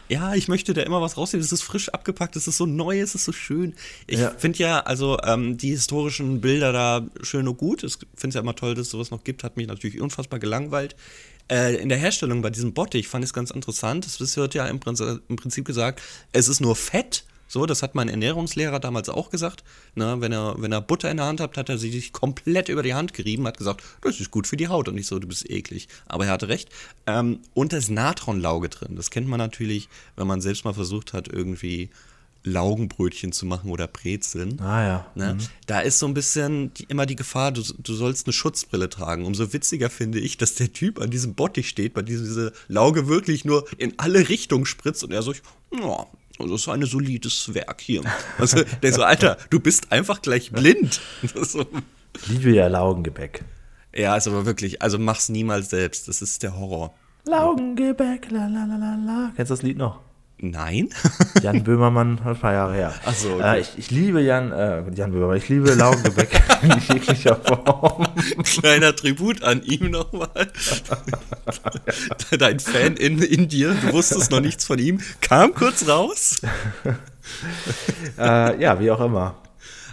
[0.09, 1.45] Ja, ich möchte da immer was rausnehmen.
[1.45, 3.75] Es ist frisch abgepackt, es ist so neu, es ist so schön.
[4.07, 4.31] Ich ja.
[4.31, 7.83] finde ja, also ähm, die historischen Bilder da schön und gut.
[7.83, 9.45] Ich finde es ja immer toll, dass es sowas noch gibt.
[9.45, 10.97] Hat mich natürlich unfassbar gelangweilt.
[11.51, 14.07] Äh, in der Herstellung bei diesem Bottich fand ich es ganz interessant.
[14.07, 16.01] Es wird ja im Prinzip, im Prinzip gesagt,
[16.33, 19.65] es ist nur Fett so, das hat mein Ernährungslehrer damals auch gesagt.
[19.95, 22.69] Na, wenn, er, wenn er Butter in der Hand hat, hat er sie sich komplett
[22.69, 25.19] über die Hand gerieben, hat gesagt, das ist gut für die Haut und nicht so,
[25.19, 25.89] du bist eklig.
[26.07, 26.69] Aber er hatte recht.
[27.07, 28.97] Ähm, und da ist Natronlauge drin.
[28.97, 31.91] Das kennt man natürlich, wenn man selbst mal versucht hat, irgendwie
[32.45, 34.61] Laugenbrötchen zu machen oder Brezeln.
[34.61, 35.07] Ah ja.
[35.15, 35.35] Ne?
[35.35, 35.47] Mhm.
[35.67, 39.25] Da ist so ein bisschen die, immer die Gefahr, du, du sollst eine Schutzbrille tragen.
[39.27, 43.09] Umso witziger finde ich, dass der Typ an diesem Bottich steht, bei diesem diese Lauge
[43.09, 45.33] wirklich nur in alle Richtungen spritzt und er so,
[45.73, 46.07] ja,
[46.47, 48.03] das ist ein solides Werk hier.
[48.39, 51.01] Also, der so, Alter, du bist einfach gleich blind.
[51.35, 51.67] So.
[52.15, 53.45] Ich liebe ja Laugengebäck.
[53.95, 56.09] Ja, ist aber wirklich, also mach's niemals selbst.
[56.09, 56.95] Das ist der Horror.
[57.25, 59.33] Laugengebäck, la la la la la.
[59.35, 60.01] Kennst du das Lied noch?
[60.41, 60.91] Nein.
[61.43, 62.95] Jan Böhmermann, ein paar Jahre her.
[63.05, 63.57] Ach so, okay.
[63.57, 68.07] äh, ich, ich, liebe Jan, äh, Jan Böhmermann, ich liebe Laugengebäck in jeglicher Form.
[68.45, 70.31] Kleiner Tribut an ihm nochmal.
[72.39, 76.37] Dein Fan in, in dir, du wusstest noch nichts von ihm, kam kurz raus.
[78.19, 79.35] äh, ja, wie auch immer.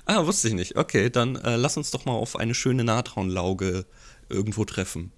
[0.06, 0.78] Ah, wusste ich nicht.
[0.78, 3.86] Okay, dann äh, lass uns doch mal auf eine schöne Natronlauge
[4.30, 5.12] irgendwo treffen.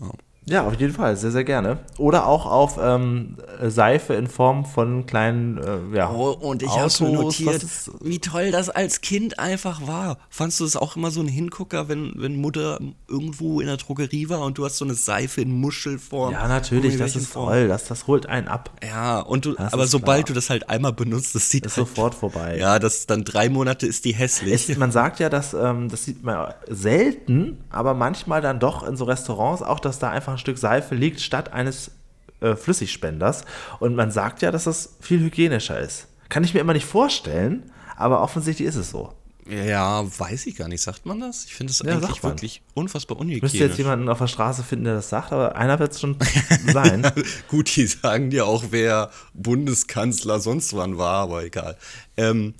[0.00, 0.10] Oh.
[0.48, 1.78] Ja, auf jeden Fall, sehr, sehr gerne.
[1.98, 6.90] Oder auch auf ähm, Seife in Form von kleinen äh, ja, oh, und ich habe
[7.04, 7.64] mir notiert,
[8.00, 10.18] wie toll das als Kind einfach war.
[10.30, 14.28] Fandst du es auch immer so ein Hingucker, wenn, wenn Mutter irgendwo in der Drogerie
[14.28, 16.32] war und du hast so eine Seife in Muschelform?
[16.32, 17.46] Ja, natürlich, das ist Form.
[17.46, 17.68] toll.
[17.68, 18.70] Das, das holt einen ab.
[18.84, 20.34] Ja, und du, aber sobald klar.
[20.34, 22.58] du das halt einmal benutzt, das sieht ist halt, sofort vorbei.
[22.58, 24.68] Ja, das dann drei Monate ist die hässlich.
[24.68, 28.96] Es, man sagt ja, dass ähm, das sieht man selten, aber manchmal dann doch in
[28.96, 31.92] so Restaurants auch, dass da einfach ein Stück Seife liegt statt eines
[32.40, 33.44] äh, Flüssigspenders.
[33.80, 36.08] Und man sagt ja, dass das viel hygienischer ist.
[36.28, 39.12] Kann ich mir immer nicht vorstellen, aber offensichtlich ist es so.
[39.48, 40.80] Ja, weiß ich gar nicht.
[40.80, 41.44] Sagt man das?
[41.46, 43.42] Ich finde es ja, eigentlich wirklich unfassbar unhygienisch.
[43.42, 46.16] Müsste jetzt jemanden auf der Straße finden, der das sagt, aber einer wird es schon
[46.72, 47.10] sein.
[47.48, 51.76] Gut, die sagen dir auch, wer Bundeskanzler sonst wann war, aber egal.
[52.16, 52.54] Ähm,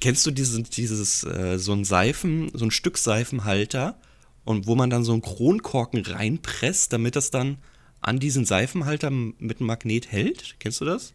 [0.00, 3.98] kennst du dieses, dieses äh, so ein Seifen, so ein Stück Seifenhalter,
[4.46, 7.58] und wo man dann so einen Kronkorken reinpresst, damit das dann
[8.00, 10.54] an diesen Seifenhalter mit einem Magnet hält.
[10.60, 11.12] Kennst du das?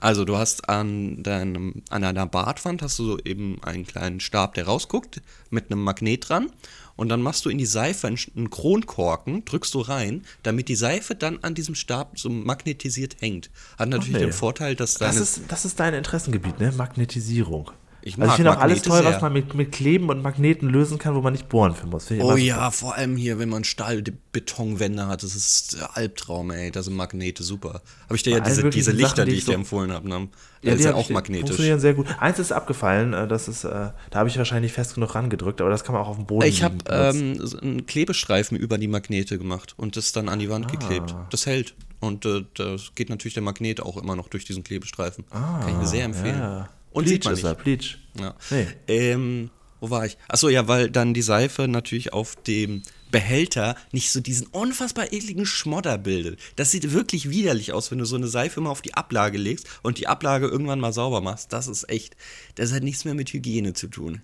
[0.00, 4.54] Also du hast an, deinem, an deiner Badwand hast du so eben einen kleinen Stab,
[4.54, 6.50] der rausguckt, mit einem Magnet dran.
[6.96, 11.14] Und dann machst du in die Seife einen Kronkorken, drückst du rein, damit die Seife
[11.14, 13.50] dann an diesem Stab so magnetisiert hängt.
[13.78, 14.20] Hat natürlich nee.
[14.20, 15.12] den Vorteil, dass deine...
[15.12, 16.72] Das ist, das ist dein Interessengebiet, ne?
[16.72, 17.70] Magnetisierung.
[18.06, 20.98] Ich also ich finde auch alles toll, was man mit, mit Kleben und Magneten lösen
[20.98, 22.10] kann, wo man nicht bohren für muss.
[22.10, 26.70] Oh ja, vor allem hier, wenn man Stahlbetonwände hat, das ist Albtraum, ey.
[26.70, 27.80] Da sind Magnete super.
[28.04, 30.06] Habe ich dir ja diese, diese Lichter, Sachen, die, die ich so dir empfohlen habe,
[30.06, 30.28] ne?
[30.60, 31.48] Ja, die ist ja auch magnetisch.
[31.48, 32.06] Funktionieren sehr gut.
[32.20, 35.70] Eins ist abgefallen, äh, das ist, äh, da habe ich wahrscheinlich fest genug rangedrückt, aber
[35.70, 39.38] das kann man auch auf dem Boden Ich habe ähm, einen Klebestreifen über die Magnete
[39.38, 40.70] gemacht und das dann an die Wand ah.
[40.70, 41.14] geklebt.
[41.30, 41.74] Das hält.
[42.00, 45.24] Und äh, das geht natürlich der Magnet auch immer noch durch diesen Klebestreifen.
[45.30, 46.38] Ah, kann ich mir sehr empfehlen.
[46.38, 46.68] Ja.
[46.94, 47.44] Und Bleach sieht man nicht.
[47.44, 47.98] Er, Bleach.
[48.18, 48.34] Ja.
[48.50, 48.66] Nee.
[48.88, 50.16] Ähm, wo war ich?
[50.28, 55.44] Achso, ja, weil dann die Seife natürlich auf dem Behälter nicht so diesen unfassbar ekligen
[55.44, 56.40] Schmodder bildet.
[56.56, 59.68] Das sieht wirklich widerlich aus, wenn du so eine Seife immer auf die Ablage legst
[59.82, 61.52] und die Ablage irgendwann mal sauber machst.
[61.52, 62.16] Das ist echt,
[62.54, 64.22] das hat nichts mehr mit Hygiene zu tun.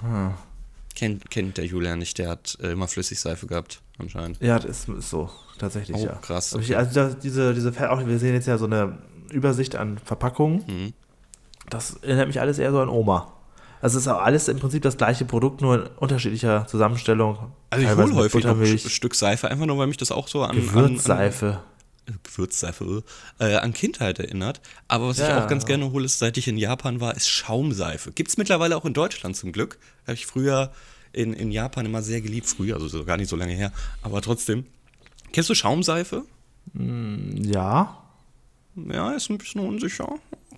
[0.00, 0.34] Hm.
[0.94, 4.42] Kennt, kennt der Julian nicht, der hat äh, immer Flüssigseife gehabt, anscheinend.
[4.42, 6.16] Ja, das ist so, tatsächlich, oh, ja.
[6.16, 6.54] krass.
[6.54, 6.74] Okay.
[6.74, 8.98] Also diese, diese, auch, wir sehen jetzt ja so eine
[9.30, 10.64] Übersicht an Verpackungen.
[10.66, 10.92] Mhm.
[11.70, 13.32] Das erinnert mich alles eher so an Oma.
[13.80, 17.52] Also es ist auch alles im Prinzip das gleiche Produkt, nur in unterschiedlicher Zusammenstellung.
[17.70, 20.42] Also ich hole häufig noch ein Stück Seife, einfach nur, weil mich das auch so
[20.44, 20.54] an...
[20.54, 21.46] Gewürzseife.
[22.06, 23.02] An, an, Gewürzseife,
[23.40, 24.60] äh, an Kindheit erinnert.
[24.86, 25.26] Aber was ja.
[25.26, 28.12] ich auch ganz gerne hole, ist, seit ich in Japan war, ist Schaumseife.
[28.12, 29.78] Gibt es mittlerweile auch in Deutschland zum Glück.
[30.06, 30.70] Habe ich früher
[31.12, 32.46] in, in Japan immer sehr geliebt.
[32.46, 33.72] Früher, also gar nicht so lange her.
[34.02, 34.64] Aber trotzdem.
[35.32, 36.24] Kennst du Schaumseife?
[36.74, 37.98] Mm, ja.
[38.76, 40.08] Ja, ist ein bisschen unsicher.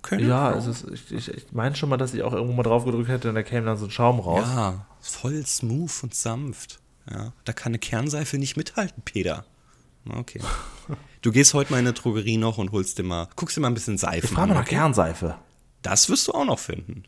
[0.05, 0.23] Okay.
[0.23, 3.09] Ja, also ich, ich, ich meine schon mal, dass ich auch irgendwo mal drauf gedrückt
[3.09, 4.45] hätte und da käme dann so ein Schaum raus.
[4.45, 6.79] Ja, voll smooth und sanft.
[7.09, 9.45] Ja, da kann eine Kernseife nicht mithalten, Peter.
[10.09, 10.41] Okay.
[11.21, 13.69] Du gehst heute mal in eine Drogerie noch und holst dir mal, guckst dir mal
[13.69, 14.23] ein bisschen Seife an.
[14.25, 14.75] Ich frage mal nach okay?
[14.75, 15.39] Kernseife.
[15.81, 17.05] Das wirst du auch noch finden.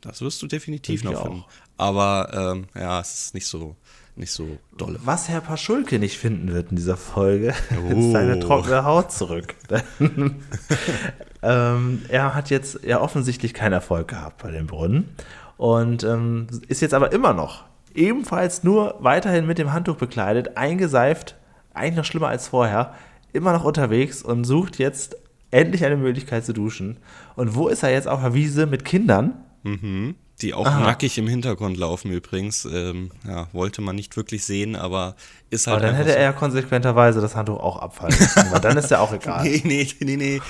[0.00, 1.44] Das wirst du definitiv noch finden.
[1.76, 3.76] Aber ähm, ja, es ist nicht so,
[4.14, 4.98] nicht so dolle.
[5.04, 7.90] Was Herr Paschulke nicht finden wird in dieser Folge, oh.
[7.98, 9.54] ist seine trockene Haut zurück.
[11.42, 15.08] ähm, er hat jetzt ja offensichtlich keinen Erfolg gehabt bei dem Brunnen
[15.56, 21.36] und ähm, ist jetzt aber immer noch ebenfalls nur weiterhin mit dem Handtuch bekleidet, eingeseift,
[21.74, 22.94] eigentlich noch schlimmer als vorher,
[23.32, 25.16] immer noch unterwegs und sucht jetzt
[25.50, 26.98] endlich eine Möglichkeit zu duschen.
[27.36, 29.44] Und wo ist er jetzt auf der Wiese mit Kindern?
[29.62, 30.14] Mhm.
[30.40, 30.80] Die auch Aha.
[30.80, 32.64] nackig im Hintergrund laufen übrigens.
[32.64, 35.14] Ähm, ja, wollte man nicht wirklich sehen, aber
[35.52, 35.78] ist halt.
[35.78, 36.16] Aber dann hätte so.
[36.16, 39.42] er ja konsequenterweise das Handtuch auch abfallen müssen, weil dann ist ja auch egal.
[39.44, 40.40] nee, nee, nee, nee.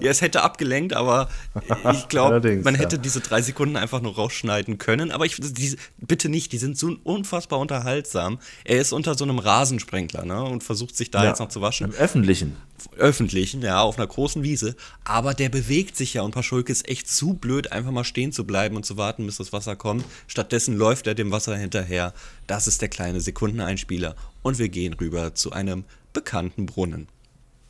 [0.00, 1.28] ja, es hätte abgelenkt, aber
[1.92, 3.02] ich glaube, man hätte ja.
[3.02, 5.10] diese drei Sekunden einfach nur rausschneiden können.
[5.10, 8.38] Aber ich diese, bitte nicht, die sind so unfassbar unterhaltsam.
[8.64, 11.60] Er ist unter so einem Rasensprenkler ne, und versucht sich da ja, jetzt noch zu
[11.60, 11.88] waschen.
[11.88, 12.56] Im öffentlichen.
[12.96, 14.76] Öffentlichen, ja, auf einer großen Wiese.
[15.04, 18.44] Aber der bewegt sich ja und Paschulke ist echt zu blöd, einfach mal stehen zu
[18.44, 20.04] bleiben und zu warten, bis das Wasser kommt.
[20.26, 22.12] Stattdessen läuft er dem Wasser hinterher.
[22.46, 27.08] Das ist der kleine Sekundeneinspieler und wir gehen rüber zu einem bekannten Brunnen.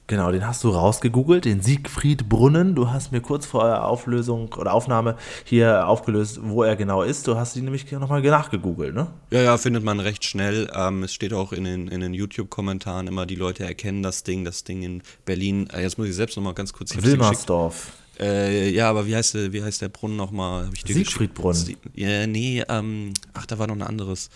[0.08, 2.74] Genau, den hast du rausgegoogelt, den Siegfried-Brunnen.
[2.74, 7.26] Du hast mir kurz vor der Auflösung oder Aufnahme hier aufgelöst, wo er genau ist.
[7.28, 9.06] Du hast ihn nämlich nochmal nachgegoogelt, ne?
[9.30, 10.70] Ja, ja, findet man recht schnell.
[10.74, 14.44] Ähm, es steht auch in den, in den YouTube-Kommentaren immer, die Leute erkennen das Ding,
[14.44, 15.70] das Ding in Berlin.
[15.72, 16.94] Äh, jetzt muss ich selbst nochmal ganz kurz.
[16.94, 17.92] Wilmersdorf.
[18.20, 20.68] Äh, ja, aber wie heißt, der, wie heißt der Brunnen nochmal?
[20.85, 21.76] Siegfried-Brunnen.
[21.94, 24.28] Ja, nee, ähm, ach, da war noch ein anderes.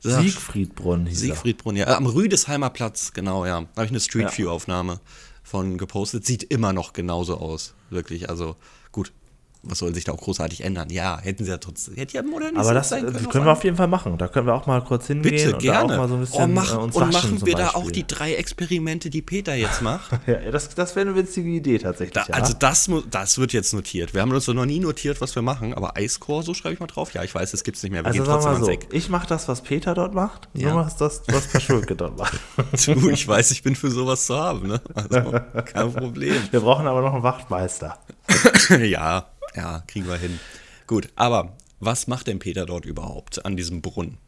[0.00, 1.96] Siegfriedbrunn hieß Siegfriedbrunn, ja.
[1.96, 3.60] Am Rüdesheimer Platz, genau, ja.
[3.60, 5.00] Da habe ich eine Street View-Aufnahme
[5.42, 6.24] von gepostet.
[6.24, 8.28] Sieht immer noch genauso aus, wirklich.
[8.30, 8.56] Also
[8.92, 9.12] gut,
[9.62, 10.88] was soll sich da auch großartig ändern?
[10.90, 13.64] Ja, hätten sie ja trotzdem, hätte ja modernisiert Aber das, können, das können wir auf
[13.64, 14.16] jeden Fall machen.
[14.16, 15.94] Da können wir auch mal kurz hingehen Bitte, und gerne.
[15.94, 18.06] auch mal so ein bisschen oh, mach, äh, uns Und machen wir da auch die
[18.06, 20.12] drei Experimente, die Peter jetzt macht?
[20.26, 22.14] ja, das, das wäre eine witzige Idee tatsächlich.
[22.14, 22.34] Da, ja.
[22.34, 24.14] Also das, das wird jetzt notiert.
[24.14, 26.86] Wir haben uns noch nie notiert, was wir machen, aber Eiscore, so schreibe ich mal
[26.86, 27.12] drauf.
[27.12, 28.02] Ja, ich weiß, es gibt es nicht mehr.
[28.02, 30.70] Wir also sagen wir so, ich mache das, was Peter dort macht, ja.
[30.70, 32.38] du machst das, was Paschulke dort macht.
[32.86, 34.80] du, ich weiß, ich bin für sowas zu haben, ne?
[34.94, 36.36] Also, kein Problem.
[36.50, 37.98] Wir brauchen aber noch einen Wachtmeister.
[38.80, 40.38] ja, ja, kriegen wir hin.
[40.86, 44.18] Gut, aber was macht denn Peter dort überhaupt an diesem Brunnen?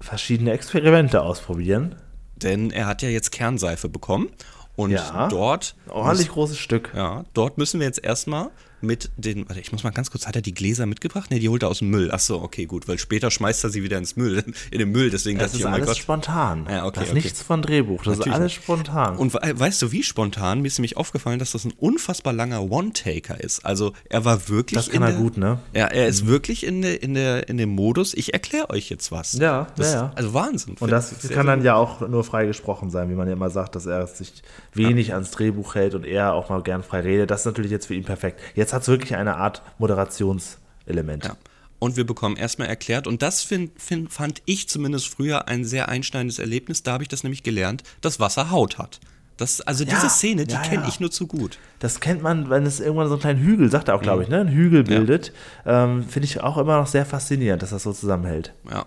[0.00, 1.96] Verschiedene Experimente ausprobieren.
[2.36, 4.30] Denn er hat ja jetzt Kernseife bekommen
[4.76, 5.76] und ja, dort.
[5.88, 6.92] Ordentlich muss, großes Stück.
[6.94, 8.50] Ja, dort müssen wir jetzt erstmal
[8.82, 9.48] mit den.
[9.48, 10.26] Warte, ich muss mal ganz kurz.
[10.26, 11.30] Hat er die Gläser mitgebracht?
[11.30, 12.10] Ne, die holt er aus dem Müll.
[12.10, 15.10] Achso, okay, gut, weil später schmeißt er sie wieder ins Müll, in den Müll.
[15.10, 15.96] Deswegen das ist ich, oh alles Gott.
[15.98, 16.66] spontan.
[16.68, 17.20] Ja, okay, das ist okay.
[17.22, 18.02] nichts von Drehbuch.
[18.02, 18.26] Das Natürlich.
[18.26, 19.16] ist alles spontan.
[19.16, 20.60] Und weißt du, wie spontan?
[20.62, 23.64] Mir ist nämlich aufgefallen, dass das ein unfassbar langer One-Taker ist.
[23.64, 24.78] Also er war wirklich.
[24.78, 25.58] Das kann er der, gut, ne?
[25.74, 26.28] Ja, er ist mhm.
[26.28, 28.14] wirklich in, der, in, der, in dem Modus.
[28.14, 29.34] Ich erkläre euch jetzt was.
[29.34, 30.12] Ja, das, ja, ja.
[30.14, 30.76] Also Wahnsinn.
[30.80, 33.86] Und das kann dann ja auch nur freigesprochen sein, wie man ja immer sagt, dass
[33.86, 34.42] er sich
[34.74, 35.14] wenig ja.
[35.14, 37.30] ans Drehbuch hält und er auch mal gern frei redet.
[37.30, 38.40] Das ist natürlich jetzt für ihn perfekt.
[38.54, 41.24] Jetzt hat es wirklich eine Art Moderationselement.
[41.24, 41.36] Ja.
[41.78, 45.88] Und wir bekommen erstmal erklärt, und das find, find, fand ich zumindest früher ein sehr
[45.88, 49.00] einschneidendes Erlebnis, da habe ich das nämlich gelernt, dass Wasser Haut hat.
[49.38, 50.88] Das, also diese ja, Szene, die ja, kenne ja.
[50.88, 51.58] ich nur zu gut.
[51.78, 54.22] Das kennt man, wenn es irgendwann so einen kleinen Hügel, sagt er auch, glaube mhm.
[54.24, 54.40] ich, ne?
[54.40, 55.32] einen Hügel bildet.
[55.64, 58.52] Ähm, Finde ich auch immer noch sehr faszinierend, dass das so zusammenhält.
[58.70, 58.84] Ja.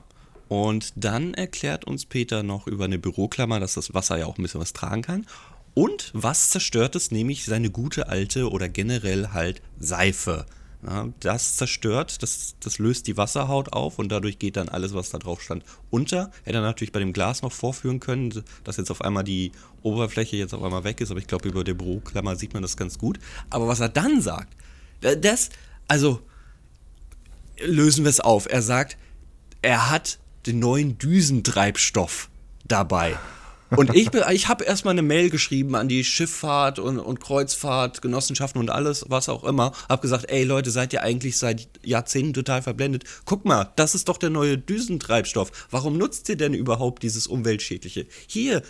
[0.50, 4.44] Und dann erklärt uns Peter noch über eine Büroklammer, dass das Wasser ja auch ein
[4.44, 5.26] bisschen was tragen kann.
[5.74, 10.46] Und was zerstört es, nämlich seine gute alte oder generell halt Seife.
[10.86, 15.12] Ja, das zerstört, das, das löst die Wasserhaut auf und dadurch geht dann alles, was
[15.12, 16.30] da drauf stand, unter.
[16.44, 20.36] Hätte er natürlich bei dem Glas noch vorführen können, dass jetzt auf einmal die Oberfläche
[20.36, 22.98] jetzt auf einmal weg ist, aber ich glaube, über der Büroklammer sieht man das ganz
[22.98, 23.18] gut.
[23.50, 24.58] Aber was er dann sagt,
[25.00, 25.50] das,
[25.88, 26.20] also
[27.62, 28.48] lösen wir es auf.
[28.50, 28.98] Er sagt,
[29.62, 32.30] er hat den neuen Düsentreibstoff
[32.66, 33.18] dabei.
[33.76, 38.70] Und ich, ich habe erstmal eine Mail geschrieben an die Schifffahrt und, und Kreuzfahrtgenossenschaften und
[38.70, 39.74] alles, was auch immer.
[39.90, 43.04] Hab gesagt, ey Leute, seid ihr eigentlich seit Jahrzehnten total verblendet?
[43.26, 45.52] Guck mal, das ist doch der neue Düsentreibstoff.
[45.72, 48.06] Warum nutzt ihr denn überhaupt dieses Umweltschädliche?
[48.28, 48.62] Hier,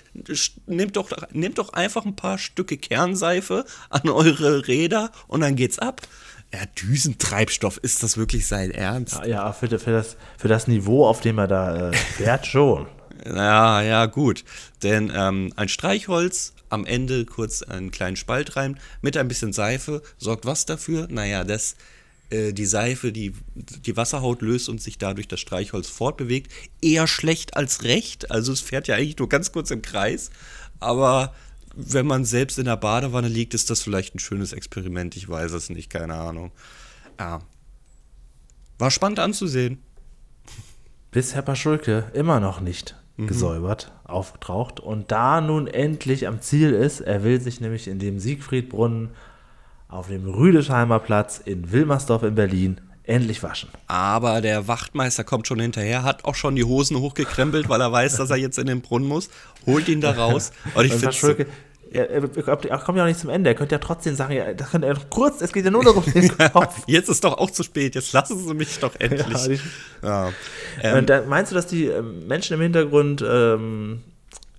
[0.66, 5.80] nehmt doch, nehmt doch einfach ein paar Stücke Kernseife an eure Räder und dann geht's
[5.80, 6.02] ab.
[6.54, 9.16] Ja, Düsentreibstoff, ist das wirklich sein Ernst?
[9.16, 12.86] Ja, ja für, für, das, für das Niveau, auf dem er da äh, fährt, schon.
[13.26, 14.44] Ja, ja, gut.
[14.82, 20.02] Denn ähm, ein Streichholz, am Ende kurz einen kleinen Spalt rein, mit ein bisschen Seife,
[20.18, 21.08] sorgt was dafür?
[21.10, 21.76] Naja, dass
[22.30, 26.52] äh, die Seife die, die Wasserhaut löst und sich dadurch das Streichholz fortbewegt.
[26.82, 28.32] Eher schlecht als recht.
[28.32, 30.30] Also es fährt ja eigentlich nur ganz kurz im Kreis.
[30.80, 31.34] Aber
[31.76, 35.16] wenn man selbst in der Badewanne liegt, ist das vielleicht ein schönes Experiment.
[35.16, 36.52] Ich weiß es nicht, keine Ahnung.
[37.20, 37.40] Ja.
[38.80, 39.82] War spannend anzusehen.
[41.12, 43.28] Bis Herr Paschulke immer noch nicht mhm.
[43.28, 48.20] gesäubert aufgetaucht und da nun endlich am Ziel ist, er will sich nämlich in dem
[48.20, 49.12] Siegfriedbrunnen
[49.88, 53.70] auf dem Rüdesheimer Platz in Wilmersdorf in Berlin endlich waschen.
[53.88, 58.18] Aber der Wachtmeister kommt schon hinterher, hat auch schon die Hosen hochgekrempelt, weil er weiß,
[58.18, 59.30] dass er jetzt in den Brunnen muss,
[59.66, 60.52] holt ihn da raus.
[60.76, 61.46] Und ich finde
[61.94, 63.50] er, er, er, kommt ja auch nicht zum Ende.
[63.50, 66.04] Er könnte ja trotzdem sagen, ja, das könnte er kurz, es geht ja nur darum,
[66.04, 66.84] den Kopf.
[66.88, 69.62] jetzt ist doch auch zu spät, jetzt lassen Sie mich doch endlich.
[70.02, 70.34] Ja, ja.
[70.82, 74.02] Ähm, da, meinst du, dass die ähm, Menschen im Hintergrund ähm,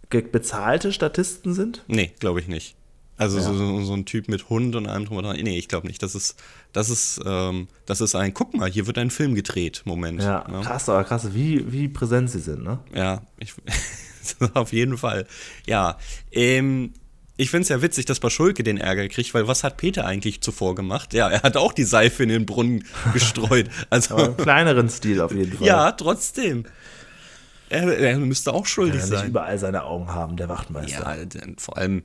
[0.09, 1.83] bezahlte Statisten sind?
[1.89, 2.77] Nee, glaube ich nicht.
[3.17, 3.45] Also ja.
[3.45, 5.37] so, so, ein Typ mit Hund und allem drum und dran.
[5.41, 6.03] Nee, ich glaube nicht.
[6.03, 6.37] Das ist,
[6.73, 10.21] das ist, ähm, das ist ein, guck mal, hier wird ein Film gedreht, Moment.
[10.21, 10.61] Ja, ne?
[10.63, 12.81] krass, aber krass, wie, wie präsent sie sind, ne?
[12.93, 13.55] Ja, ich,
[14.55, 15.27] auf jeden Fall.
[15.67, 15.97] Ja,
[16.33, 16.93] ähm,
[17.37, 20.41] ich finde es ja witzig, dass Paschulke den Ärger kriegt, weil was hat Peter eigentlich
[20.41, 21.15] zuvor gemacht?
[21.15, 23.69] Ja, er hat auch die Seife in den Brunnen gestreut.
[23.91, 25.67] Also, Aber im kleineren Stil auf jeden Fall.
[25.67, 26.65] Ja, trotzdem.
[27.71, 29.19] Er, er müsste auch schuldig sein.
[29.19, 31.17] nicht überall seine Augen haben, der Wachtmeister.
[31.17, 32.05] Ja, denn vor allem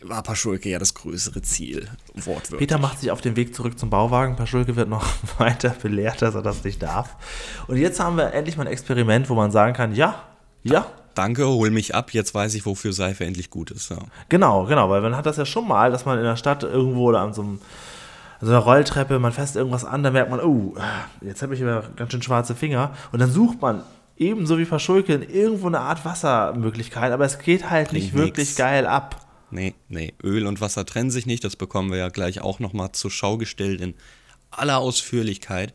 [0.00, 2.58] war Paschulke ja das größere Ziel, wortwörtlich.
[2.58, 4.36] Peter macht sich auf den Weg zurück zum Bauwagen.
[4.36, 5.06] Paschulke wird noch
[5.38, 7.16] weiter belehrt, dass er das nicht darf.
[7.66, 10.22] Und jetzt haben wir endlich mal ein Experiment, wo man sagen kann, ja,
[10.62, 13.90] ja, danke, hol mich ab, jetzt weiß ich, wofür Seife endlich gut ist.
[13.90, 13.98] Ja.
[14.28, 17.04] Genau, genau, weil man hat das ja schon mal, dass man in der Stadt irgendwo
[17.08, 17.60] oder an so, einem,
[18.40, 20.74] so einer Rolltreppe, man fässt irgendwas an, da merkt man, oh,
[21.20, 22.92] jetzt habe ich immer ganz schön schwarze Finger.
[23.12, 23.82] Und dann sucht man
[24.16, 28.56] ebenso wie Verschulken irgendwo eine Art Wassermöglichkeit, aber es geht halt nicht Klingt wirklich nix.
[28.56, 29.26] geil ab.
[29.50, 32.92] Nee, nee, Öl und Wasser trennen sich nicht, das bekommen wir ja gleich auch nochmal
[32.92, 33.94] zur Schau gestellt in
[34.50, 35.72] aller Ausführlichkeit.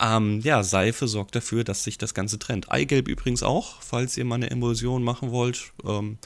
[0.00, 2.70] Ähm, ja, Seife sorgt dafür, dass sich das Ganze trennt.
[2.70, 5.72] Eigelb übrigens auch, falls ihr mal eine Emulsion machen wollt.
[5.84, 6.18] Ähm,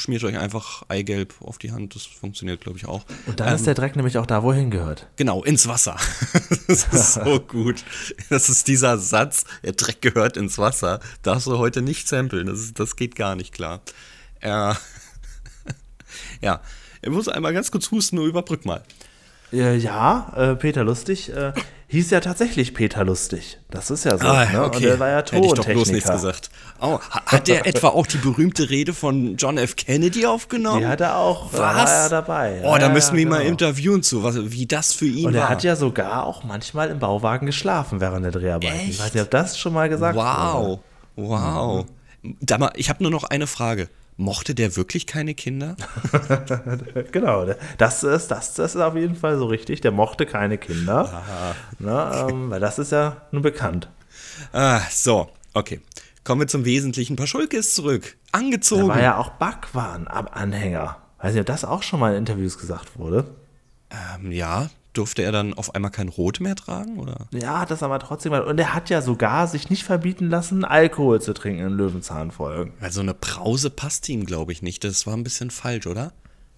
[0.00, 3.04] schmiert euch einfach Eigelb auf die Hand, das funktioniert, glaube ich, auch.
[3.26, 5.06] Und dann ähm, ist der Dreck nämlich auch da, wohin gehört.
[5.16, 5.96] Genau, ins Wasser.
[6.66, 7.84] das ist so gut.
[8.30, 11.00] Das ist dieser Satz, der Dreck gehört ins Wasser.
[11.22, 13.82] Darfst du heute nicht samplen, das, ist, das geht gar nicht klar.
[14.40, 14.74] Äh,
[16.40, 16.60] ja,
[17.02, 18.82] ich muss einmal ganz kurz husten, nur überbrück mal.
[19.52, 21.32] Äh, ja, äh, Peter Lustig.
[21.34, 21.52] Äh,
[21.90, 23.58] hieß ja tatsächlich Peter Lustig.
[23.68, 24.26] Das ist ja so.
[24.26, 24.62] Ah, ne?
[24.62, 24.76] okay.
[24.76, 26.50] Und der war ja Hätte ich doch bloß nichts gesagt.
[26.80, 29.74] Oh, hat der etwa auch die berühmte Rede von John F.
[29.74, 30.80] Kennedy aufgenommen?
[30.80, 31.52] Die hat er auch.
[31.52, 31.58] Was?
[31.58, 32.60] Da war er dabei.
[32.64, 33.40] Oh, da müssen wir ihn genau.
[33.40, 35.28] mal interviewen zu, was, wie das für ihn war.
[35.28, 35.48] Und er war.
[35.50, 38.78] hat ja sogar auch manchmal im Bauwagen geschlafen während der Dreharbeiten.
[38.78, 38.90] Echt?
[38.90, 40.54] Ich weiß nicht, ob das schon mal gesagt wow.
[40.54, 40.80] wurde.
[41.16, 41.86] Wow.
[42.36, 42.70] Wow.
[42.76, 43.88] Ich habe nur noch eine Frage.
[44.20, 45.76] Mochte der wirklich keine Kinder?
[47.12, 47.46] genau,
[47.78, 49.80] das ist, das, das ist auf jeden Fall so richtig.
[49.80, 51.22] Der mochte keine Kinder.
[51.78, 53.88] Na, ähm, weil das ist ja nun bekannt.
[54.52, 55.80] Ah, so, okay.
[56.22, 57.16] Kommen wir zum Wesentlichen.
[57.16, 58.16] Paschulke ist zurück.
[58.30, 58.82] Angezogen.
[58.82, 60.98] Er war ja auch Backwaren-Anhänger.
[61.18, 63.34] Weiß nicht, ob das auch schon mal in Interviews gesagt wurde.
[63.90, 67.26] Ähm, ja, durfte er dann auf einmal kein Rot mehr tragen, oder?
[67.32, 68.32] Ja, das aber trotzdem.
[68.32, 72.72] Und er hat ja sogar sich nicht verbieten lassen, Alkohol zu trinken in Löwenzahnfolgen.
[72.80, 74.84] Also eine Brause passte ihm, glaube ich, nicht.
[74.84, 76.12] Das war ein bisschen falsch, oder?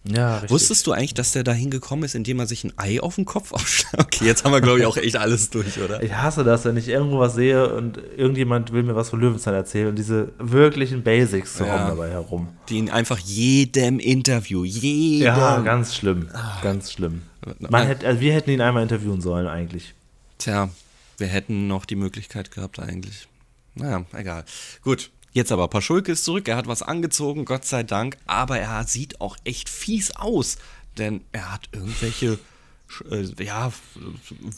[0.05, 0.51] Ja, richtig.
[0.51, 3.25] Wusstest du eigentlich, dass der da hingekommen ist, indem er sich ein Ei auf den
[3.25, 3.93] Kopf aufschlägt?
[4.03, 6.03] Okay, jetzt haben wir, glaube ich, auch echt alles durch, oder?
[6.03, 9.55] Ich hasse das, wenn ich irgendwo was sehe und irgendjemand will mir was von Löwenzahn
[9.55, 12.49] erzählen und diese wirklichen Basics zu ja, dabei herum.
[12.69, 15.27] Die in einfach jedem Interview, jedem.
[15.27, 16.59] Ja, ganz schlimm, ah.
[16.63, 17.23] ganz schlimm.
[17.59, 19.95] Man hätte, also wir hätten ihn einmal interviewen sollen eigentlich.
[20.39, 20.71] Tja,
[21.19, 23.29] wir hätten noch die Möglichkeit gehabt eigentlich.
[23.75, 24.45] Naja, egal.
[24.83, 28.85] Gut, Jetzt aber, Paschulke ist zurück, er hat was angezogen, Gott sei Dank, aber er
[28.85, 30.59] sieht auch echt fies aus,
[30.99, 32.39] denn er hat irgendwelche
[33.11, 33.73] äh, ja,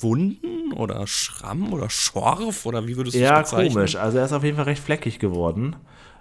[0.01, 3.69] Wunden oder Schramm oder Schorf oder wie würdest du ja, das bezeichnen?
[3.69, 3.97] Ja, komisch.
[3.97, 5.77] Also er ist auf jeden Fall recht fleckig geworden.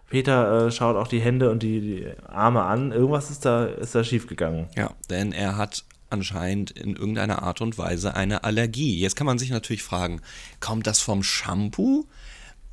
[0.09, 2.91] Peter äh, schaut auch die Hände und die, die, Arme an.
[2.91, 4.67] Irgendwas ist da, ist da schiefgegangen.
[4.75, 8.99] Ja, denn er hat anscheinend in irgendeiner Art und Weise eine Allergie.
[8.99, 10.21] Jetzt kann man sich natürlich fragen,
[10.59, 12.05] kommt das vom Shampoo?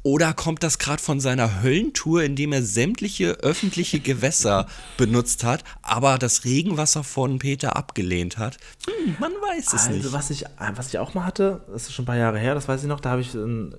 [0.03, 5.63] Oder kommt das gerade von seiner Höllentour, in dem er sämtliche öffentliche Gewässer benutzt hat,
[5.83, 8.57] aber das Regenwasser von Peter abgelehnt hat?
[8.87, 10.05] Hm, man weiß es also, nicht.
[10.05, 12.55] Also, was ich, was ich auch mal hatte, das ist schon ein paar Jahre her,
[12.55, 13.75] das weiß ich noch, da habe ich ein,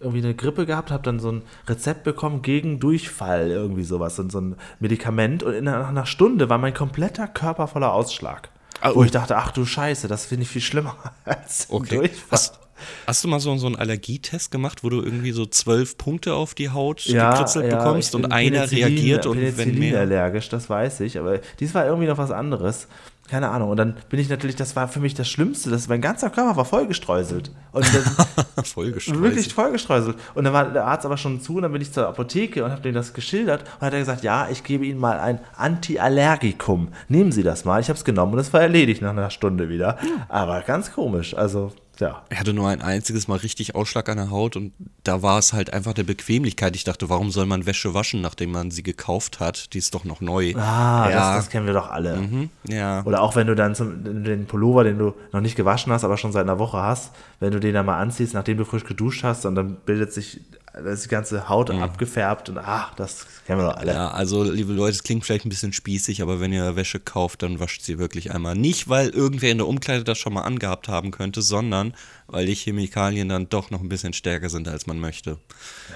[0.00, 4.32] irgendwie eine Grippe gehabt, habe dann so ein Rezept bekommen gegen Durchfall, irgendwie sowas, und
[4.32, 5.42] so ein Medikament.
[5.42, 8.50] Und in einer, nach einer Stunde war mein kompletter Körper voller Ausschlag.
[8.82, 8.96] Oh.
[8.96, 11.96] Wo ich dachte, ach du Scheiße, das finde ich viel schlimmer als okay.
[11.96, 12.28] Durchfall.
[12.30, 12.58] Hast,
[13.06, 16.54] hast, du mal so, so einen Allergietest gemacht, wo du irgendwie so zwölf Punkte auf
[16.54, 20.00] die Haut ja, gekritzelt ja, bekommst und einer reagiert und wenn mehr.
[20.00, 22.86] allergisch, das weiß ich, aber dies war irgendwie noch was anderes
[23.28, 23.70] keine Ahnung.
[23.70, 26.56] Und dann bin ich natürlich, das war für mich das Schlimmste, dass mein ganzer Körper
[26.56, 27.52] war vollgestreuselt.
[27.72, 29.22] Und dann, vollgestreuselt.
[29.22, 30.16] Wirklich vollgestreuselt.
[30.34, 32.70] Und dann war der Arzt aber schon zu und dann bin ich zur Apotheke und
[32.70, 36.88] habe denen das geschildert und hat er gesagt, ja, ich gebe Ihnen mal ein Antiallergikum.
[37.08, 37.80] Nehmen Sie das mal.
[37.80, 39.98] Ich habe es genommen und es war erledigt nach einer Stunde wieder.
[40.28, 41.36] Aber ganz komisch.
[41.36, 42.22] Also ja.
[42.28, 44.72] Er hatte nur ein einziges Mal richtig Ausschlag an der Haut und
[45.04, 46.76] da war es halt einfach der Bequemlichkeit.
[46.76, 49.72] Ich dachte, warum soll man Wäsche waschen, nachdem man sie gekauft hat?
[49.74, 50.54] Die ist doch noch neu.
[50.56, 51.10] Ah, ja.
[51.10, 52.16] das, das kennen wir doch alle.
[52.16, 53.02] Mhm, ja.
[53.04, 56.16] Oder auch wenn du dann zum, den Pullover, den du noch nicht gewaschen hast, aber
[56.16, 59.24] schon seit einer Woche hast, wenn du den dann mal anziehst, nachdem du frisch geduscht
[59.24, 60.40] hast und dann bildet sich
[60.82, 61.82] da ist die ganze Haut mhm.
[61.82, 63.92] abgefärbt und ach, das kennen wir doch alle.
[63.92, 67.42] Ja, also liebe Leute, es klingt vielleicht ein bisschen spießig, aber wenn ihr Wäsche kauft,
[67.42, 68.54] dann wascht sie wirklich einmal.
[68.54, 71.94] Nicht, weil irgendwer in der Umkleide das schon mal angehabt haben könnte, sondern
[72.26, 75.38] weil die Chemikalien dann doch noch ein bisschen stärker sind, als man möchte.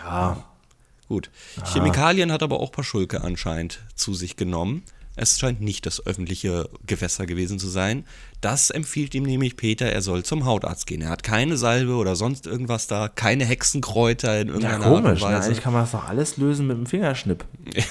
[0.05, 0.45] Ja.
[1.09, 1.31] Gut.
[1.57, 1.65] Ja.
[1.67, 4.83] Chemikalien hat aber auch Paschulke anscheinend zu sich genommen.
[5.15, 8.05] Es scheint nicht das öffentliche Gewässer gewesen zu sein.
[8.41, 11.03] Das empfiehlt ihm nämlich Peter, er soll zum Hautarzt gehen.
[11.03, 15.15] Er hat keine Salbe oder sonst irgendwas da, keine Hexenkräuter in irgendeiner ja, komisch, Art
[15.15, 15.39] und Weise.
[15.39, 15.45] Ne?
[15.45, 17.45] Eigentlich kann man das doch alles lösen mit dem Fingerschnipp.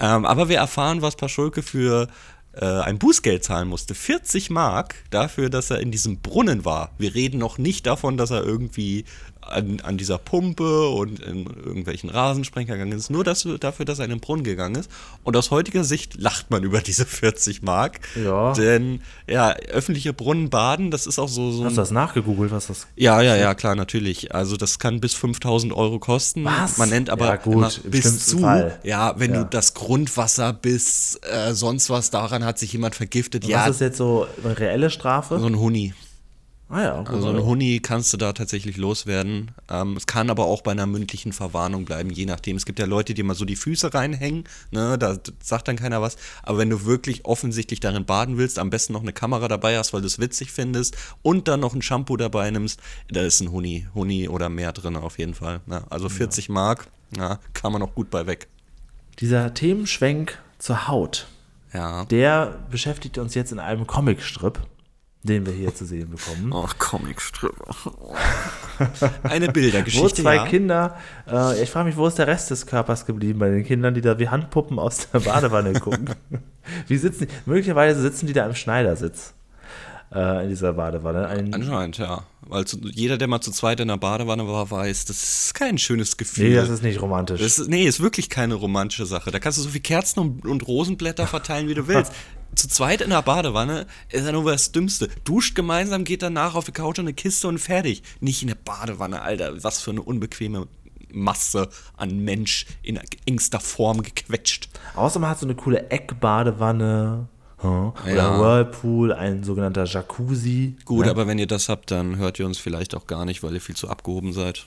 [0.00, 2.08] ähm, aber wir erfahren, was Paschulke für
[2.56, 3.94] äh, ein Bußgeld zahlen musste.
[3.94, 6.92] 40 Mark dafür, dass er in diesem Brunnen war.
[6.98, 9.04] Wir reden noch nicht davon, dass er irgendwie
[9.46, 14.06] an, an dieser Pumpe und in irgendwelchen Rasensprenger gegangen ist, nur dass, dafür, dass er
[14.06, 14.90] in den Brunnen gegangen ist.
[15.22, 18.00] Und aus heutiger Sicht lacht man über diese 40 Mark.
[18.22, 18.52] Ja.
[18.52, 21.50] Denn, ja, öffentliche Brunnen baden, das ist auch so.
[21.50, 24.34] so Hast du das nachgegoogelt, was das Ja, ja, ja, klar, natürlich.
[24.34, 26.44] Also, das kann bis 5000 Euro kosten.
[26.44, 26.78] Was?
[26.78, 28.38] Man nennt aber ja, gut, bis zu.
[28.38, 28.78] Fall.
[28.82, 29.44] Ja, wenn ja.
[29.44, 33.44] du das Grundwasser bis äh, sonst was daran hat sich jemand vergiftet.
[33.44, 33.62] Und ja.
[33.62, 35.38] Was ist jetzt so eine reelle Strafe?
[35.38, 35.94] So ein Huni.
[36.74, 37.14] Ah ja, gut.
[37.14, 39.52] Also ein Huni kannst du da tatsächlich loswerden.
[39.70, 42.56] Ähm, es kann aber auch bei einer mündlichen Verwarnung bleiben, je nachdem.
[42.56, 46.02] Es gibt ja Leute, die mal so die Füße reinhängen, ne, da sagt dann keiner
[46.02, 46.16] was.
[46.42, 49.92] Aber wenn du wirklich offensichtlich darin baden willst, am besten noch eine Kamera dabei hast,
[49.92, 53.52] weil du es witzig findest und dann noch ein Shampoo dabei nimmst, da ist ein
[53.52, 55.60] Huni, Huni oder mehr drin auf jeden Fall.
[55.66, 55.84] Ne?
[55.90, 56.54] Also 40 ja.
[56.54, 58.48] Mark, ja, kann man auch gut bei weg.
[59.20, 61.28] Dieser Themenschwenk zur Haut,
[61.72, 62.04] ja.
[62.06, 64.58] der beschäftigt uns jetzt in einem Comicstrip
[65.24, 66.52] den wir hier zu sehen bekommen.
[66.54, 67.54] Ach, Comicstrip.
[69.22, 70.04] Eine Bildergeschichte.
[70.04, 70.46] Wo zwei ja.
[70.46, 73.94] Kinder, äh, ich frage mich, wo ist der Rest des Körpers geblieben bei den Kindern,
[73.94, 76.10] die da wie Handpuppen aus der Badewanne gucken?
[76.86, 77.34] wie sitzen die?
[77.46, 79.32] Möglicherweise sitzen die da im Schneidersitz
[80.14, 81.26] äh, in dieser Badewanne.
[81.26, 82.24] Ein Anscheinend, ja.
[82.46, 85.78] Weil zu, jeder, der mal zu zweit in der Badewanne war, weiß, das ist kein
[85.78, 86.50] schönes Gefühl.
[86.50, 87.40] Nee, das ist nicht romantisch.
[87.40, 89.30] Das ist, nee, ist wirklich keine romantische Sache.
[89.30, 92.12] Da kannst du so viel Kerzen und, und Rosenblätter verteilen, wie du willst.
[92.56, 95.08] zu zweit in der Badewanne ist ja nur das Dümmste.
[95.24, 98.02] Duscht gemeinsam, geht danach auf die Couch und eine Kiste und fertig.
[98.20, 99.62] Nicht in der Badewanne, Alter.
[99.62, 100.66] Was für eine unbequeme
[101.12, 104.68] Masse an Mensch in engster Form gequetscht.
[104.96, 107.28] Außerdem hat so eine coole Eckbadewanne.
[107.62, 108.38] Oder ja.
[108.38, 110.76] Whirlpool, ein sogenannter Jacuzzi.
[110.84, 111.10] Gut, ne?
[111.10, 113.60] aber wenn ihr das habt, dann hört ihr uns vielleicht auch gar nicht, weil ihr
[113.60, 114.66] viel zu abgehoben seid.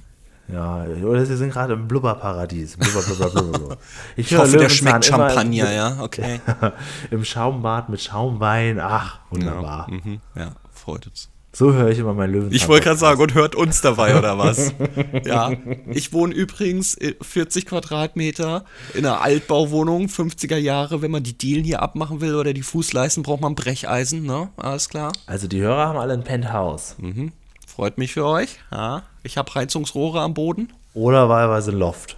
[0.51, 2.77] Ja, oder sie sind gerade im Blubberparadies.
[2.77, 3.77] Blubber, blubber, blubber,
[4.15, 6.39] Ich, ich hoffe, der schmeckt Champagner, ja, okay.
[7.11, 9.87] Im Schaumbad mit Schaumwein, ach, wunderbar.
[9.89, 10.51] Ja, mhm, ja
[10.87, 11.29] freut uns.
[11.51, 12.51] So höre ich immer meinen Löwen.
[12.53, 14.73] Ich wollte gerade sagen, und hört uns dabei, oder was?
[15.25, 15.51] ja.
[15.87, 21.01] Ich wohne übrigens 40 Quadratmeter in einer Altbauwohnung, 50er Jahre.
[21.01, 24.49] Wenn man die Dielen hier abmachen will oder die Fußleisten, braucht man Brecheisen, ne?
[24.55, 25.13] Alles klar.
[25.25, 26.95] Also die Hörer haben alle ein Penthouse.
[26.99, 27.31] Mhm.
[27.77, 28.57] Freut mich für euch.
[28.71, 29.03] Ja.
[29.21, 30.73] Ich habe Heizungsrohre am Boden.
[30.95, 32.17] Oder wahlweise Loft.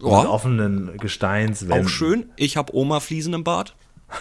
[0.00, 0.20] Ja.
[0.20, 1.86] Mit offenen Gesteinswänden.
[1.86, 2.26] Auch schön.
[2.36, 3.74] Ich habe Oma-Fliesen im Bad.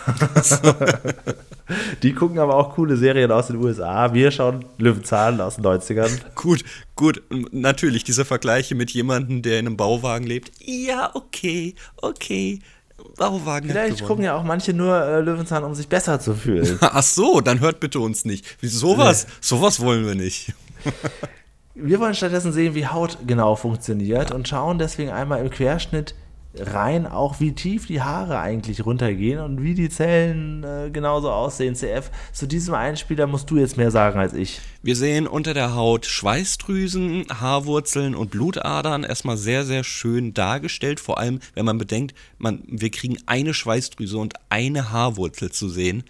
[2.02, 4.15] Die gucken aber auch coole Serien aus den USA.
[4.15, 6.10] Wir schauen Löwenzahn aus den 90ern.
[6.36, 6.63] Gut,
[6.96, 7.22] gut.
[7.52, 10.52] Natürlich, diese Vergleiche mit jemandem, der in einem Bauwagen lebt.
[10.65, 12.60] Ja, okay, okay.
[13.17, 16.80] Bauwagen Vielleicht gucken ja auch manche nur äh, Löwenzahn, um sich besser zu fühlen.
[16.82, 18.46] Ach so, dann hört bitte uns nicht.
[18.63, 19.34] Sowas, nee.
[19.41, 20.55] sowas wollen wir nicht.
[21.75, 26.15] Wir wollen stattdessen sehen, wie Haut genau funktioniert und schauen deswegen einmal im Querschnitt
[26.55, 31.75] rein, auch wie tief die Haare eigentlich runtergehen und wie die Zellen äh, genauso aussehen.
[31.75, 34.59] CF, zu diesem Einspieler musst du jetzt mehr sagen als ich.
[34.84, 40.99] Wir sehen unter der Haut Schweißdrüsen, Haarwurzeln und Blutadern erstmal sehr, sehr schön dargestellt.
[40.99, 46.03] Vor allem, wenn man bedenkt, man, wir kriegen eine Schweißdrüse und eine Haarwurzel zu sehen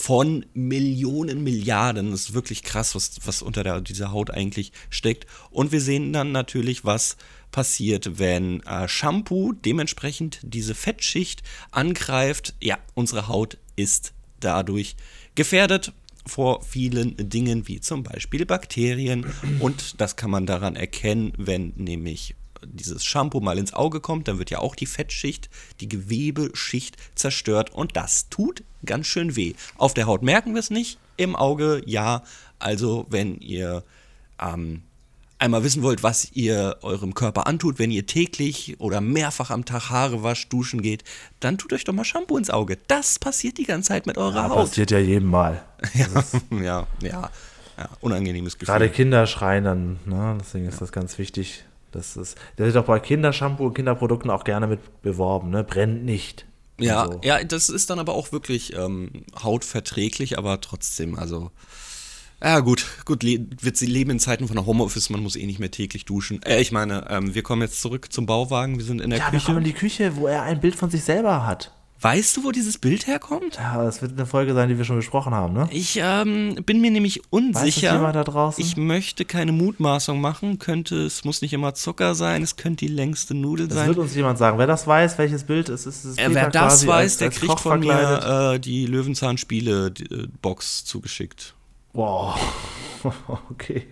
[0.00, 2.12] von Millionen, Milliarden.
[2.12, 5.26] Das ist wirklich krass, was, was unter der, dieser Haut eigentlich steckt.
[5.50, 7.16] Und wir sehen dann natürlich, was
[7.50, 11.42] passiert, wenn äh, Shampoo dementsprechend diese Fettschicht
[11.72, 12.54] angreift.
[12.60, 14.94] Ja, unsere Haut ist dadurch
[15.34, 15.92] gefährdet
[16.24, 19.26] vor vielen Dingen, wie zum Beispiel Bakterien.
[19.58, 24.38] Und das kann man daran erkennen, wenn nämlich dieses Shampoo mal ins Auge kommt, dann
[24.38, 25.48] wird ja auch die Fettschicht,
[25.80, 29.54] die Gewebeschicht zerstört und das tut ganz schön weh.
[29.76, 32.22] Auf der Haut merken wir es nicht, im Auge ja.
[32.58, 33.84] Also wenn ihr
[34.40, 34.82] ähm,
[35.38, 39.90] einmal wissen wollt, was ihr eurem Körper antut, wenn ihr täglich oder mehrfach am Tag
[39.90, 41.04] Haare wascht, duschen geht,
[41.40, 42.78] dann tut euch doch mal Shampoo ins Auge.
[42.88, 44.68] Das passiert die ganze Zeit mit eurer ja, Haut.
[44.68, 45.62] Passiert ja jedem Mal.
[45.94, 46.06] ja,
[46.50, 47.30] ja, ja,
[47.78, 48.72] ja, unangenehmes Gefühl.
[48.72, 50.36] Gerade Kinder schreien dann, ne?
[50.40, 51.64] deswegen ist das ganz wichtig.
[51.92, 55.64] Das ist, der wird auch bei Kindershampoo und Kinderprodukten auch gerne mit beworben, ne?
[55.64, 56.46] Brennt nicht.
[56.80, 57.20] Ja, so.
[57.24, 61.50] ja, das ist dann aber auch wirklich ähm, hautverträglich, aber trotzdem, also
[62.40, 65.44] ja, gut, gut, le wird sie leben in Zeiten von der Homeoffice, man muss eh
[65.44, 66.40] nicht mehr täglich duschen.
[66.44, 69.24] Äh, ich meine, ähm, wir kommen jetzt zurück zum Bauwagen, wir sind in der ja,
[69.24, 69.36] Küche.
[69.36, 71.72] Ja, wir kommen in die Küche, wo er ein Bild von sich selber hat.
[72.00, 73.56] Weißt du, wo dieses Bild herkommt?
[73.56, 75.68] Ja, das wird eine Folge sein, die wir schon besprochen haben, ne?
[75.72, 78.00] Ich ähm, bin mir nämlich unsicher.
[78.00, 78.62] Weiß da draußen?
[78.62, 80.60] Ich möchte keine Mutmaßung machen.
[80.60, 83.88] Könnte, es muss nicht immer Zucker sein, es könnte die längste Nudel das sein.
[83.88, 84.58] Das wird uns jemand sagen.
[84.58, 87.36] Wer das weiß, welches Bild es ist, ist äh, Wer das weiß, als, der als
[87.40, 91.54] kriegt von mir äh, die Löwenzahnspiele-Box zugeschickt.
[91.94, 92.38] Wow.
[93.50, 93.88] okay.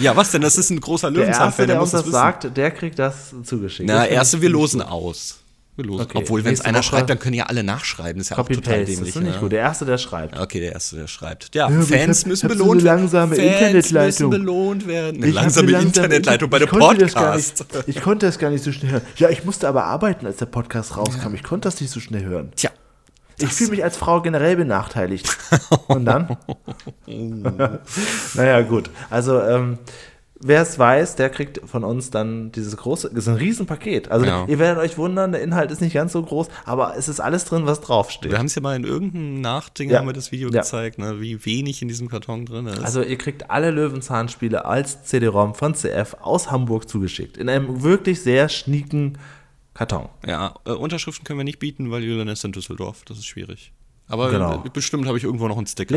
[0.00, 0.40] Ja, was denn?
[0.40, 1.66] Das ist ein großer Löwenzahn-Fan.
[1.66, 3.86] Der, der uns das sagt, der kriegt das zugeschickt.
[3.86, 5.41] Na, erste, wir losen aus.
[5.82, 6.04] Losen.
[6.04, 6.18] Okay.
[6.18, 8.18] Obwohl, wenn es einer schreibt, dann können ja alle nachschreiben.
[8.18, 8.92] Das ist ja Copy auch total paste.
[8.92, 9.14] dämlich.
[9.14, 9.40] Das ist nicht ne?
[9.40, 9.52] gut.
[9.52, 10.38] Der Erste, der schreibt.
[10.38, 11.54] Okay, der Erste, der schreibt.
[11.54, 14.06] Ja, ja Fans hab, müssen belohnt so eine langsame Fans Internetleitung.
[14.06, 15.22] müssen belohnt werden.
[15.22, 17.66] Eine langsame langsam, Internetleitung ich, bei der Podcast.
[17.74, 19.02] Nicht, ich konnte das gar nicht so schnell hören.
[19.16, 21.28] Ja, ich musste aber arbeiten, als der Podcast rauskam.
[21.28, 21.34] Ja.
[21.34, 22.52] Ich konnte das nicht so schnell hören.
[22.56, 22.70] Tja,
[23.38, 25.36] ich fühle mich als Frau generell benachteiligt.
[25.88, 26.36] Und dann?
[28.34, 28.90] naja, gut.
[29.10, 29.78] Also, ähm,
[30.42, 34.10] wer es weiß, der kriegt von uns dann dieses große, das ist ein Riesenpaket.
[34.10, 34.44] Also ja.
[34.46, 37.44] ihr werdet euch wundern, der Inhalt ist nicht ganz so groß, aber es ist alles
[37.44, 38.30] drin, was draufsteht.
[38.30, 39.98] Wir haben es ja mal in irgendeinem Nachding ja.
[39.98, 40.60] haben wir das Video ja.
[40.60, 42.82] gezeigt, ne, wie wenig in diesem Karton drin ist.
[42.82, 47.36] Also ihr kriegt alle Löwenzahnspiele als CD-ROM von CF aus Hamburg zugeschickt.
[47.36, 49.18] In einem wirklich sehr schnieken
[49.74, 50.08] Karton.
[50.26, 53.04] Ja, äh, Unterschriften können wir nicht bieten, weil Julian ist in Düsseldorf.
[53.06, 53.72] Das ist schwierig.
[54.08, 54.62] Aber genau.
[54.72, 55.94] bestimmt habe ich irgendwo noch einen Sticker.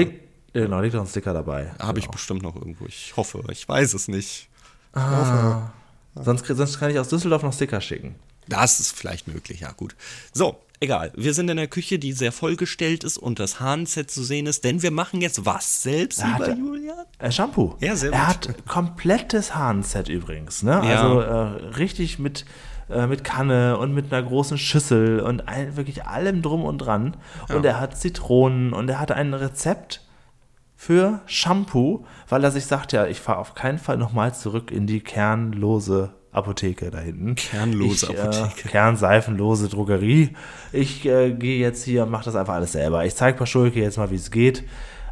[0.55, 1.71] Leg, genau, liegt noch ein Sticker dabei.
[1.79, 1.97] Habe genau.
[1.97, 2.85] ich bestimmt noch irgendwo.
[2.85, 4.49] Ich hoffe, ich weiß es nicht.
[4.93, 5.69] Ah.
[6.15, 8.15] Sonst, sonst kann ich aus Düsseldorf noch Sticker schicken.
[8.47, 9.95] Das ist vielleicht möglich, ja gut.
[10.31, 11.11] So, egal.
[11.15, 14.63] Wir sind in der Küche, die sehr vollgestellt ist und das Hahnset zu sehen ist,
[14.63, 17.05] denn wir machen jetzt was selbst, er lieber Julian?
[17.19, 17.75] Äh, Shampoo.
[17.81, 18.19] Ja, sehr gut.
[18.19, 20.71] Er hat komplettes Hahnset übrigens, ne?
[20.71, 21.01] Ja.
[21.01, 22.45] Also äh, richtig mit
[22.89, 27.17] äh, mit Kanne und mit einer großen Schüssel und ein, wirklich allem drum und dran.
[27.49, 27.55] Ja.
[27.55, 30.04] Und er hat Zitronen und er hat ein Rezept
[30.75, 34.87] für Shampoo, weil er sich sagt, ja, ich fahre auf keinen Fall nochmal zurück in
[34.87, 37.35] die kernlose Apotheke da hinten.
[37.35, 38.67] Kernlose ich, äh, Apotheke.
[38.67, 40.35] Äh, kernseifenlose Drogerie.
[40.73, 43.05] Ich äh, gehe jetzt hier und mache das einfach alles selber.
[43.05, 44.63] Ich zeige Paschulke jetzt mal, wie es geht.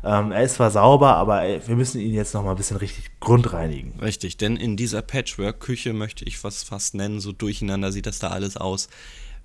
[0.03, 3.09] Ähm, er ist zwar sauber, aber wir müssen ihn jetzt noch mal ein bisschen richtig
[3.22, 3.99] grundreinigen.
[4.01, 8.28] Richtig, denn in dieser Patchwork-Küche möchte ich was fast nennen, so durcheinander sieht das da
[8.28, 8.89] alles aus.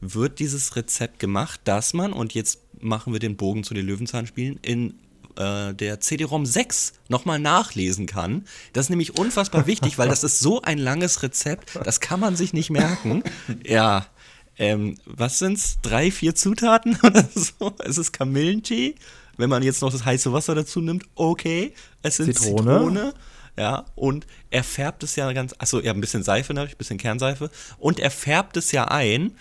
[0.01, 4.59] Wird dieses Rezept gemacht, dass man, und jetzt machen wir den Bogen zu den Löwenzahnspielen,
[4.63, 4.95] in
[5.39, 8.45] äh, der CD-ROM 6 nochmal nachlesen kann.
[8.73, 12.37] Das ist nämlich unfassbar wichtig, weil das ist so ein langes Rezept, das kann man
[12.37, 13.23] sich nicht merken.
[13.65, 14.07] Ja,
[14.59, 15.79] ähm, was sind's?
[15.83, 17.75] Drei, vier Zutaten oder so?
[17.79, 18.97] Es ist Kamillentee,
[19.37, 21.73] wenn man jetzt noch das heiße Wasser dazu nimmt, okay.
[22.03, 22.57] Es sind Zitrone.
[22.59, 23.15] Zitrone
[23.59, 26.99] ja, und er färbt es ja ganz, achso, ja, ein bisschen Seife natürlich, ein bisschen
[26.99, 27.51] Kernseife.
[27.79, 29.33] Und er färbt es ja ein,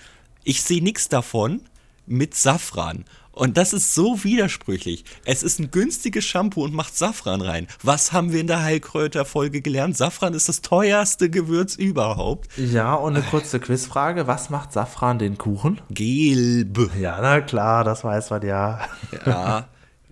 [0.43, 1.62] ich sehe nichts davon,
[2.08, 3.06] mit Safran.
[3.38, 5.05] Und das ist so widersprüchlich.
[5.23, 7.67] Es ist ein günstiges Shampoo und macht Safran rein.
[7.83, 9.95] Was haben wir in der Heilkräuter-Folge gelernt?
[9.95, 12.49] Safran ist das teuerste Gewürz überhaupt.
[12.57, 14.25] Ja, und eine kurze Quizfrage.
[14.25, 15.79] Was macht Safran den Kuchen?
[15.91, 16.89] Gelb.
[16.99, 18.79] Ja, na klar, das weiß man ja.
[19.25, 19.67] Ja.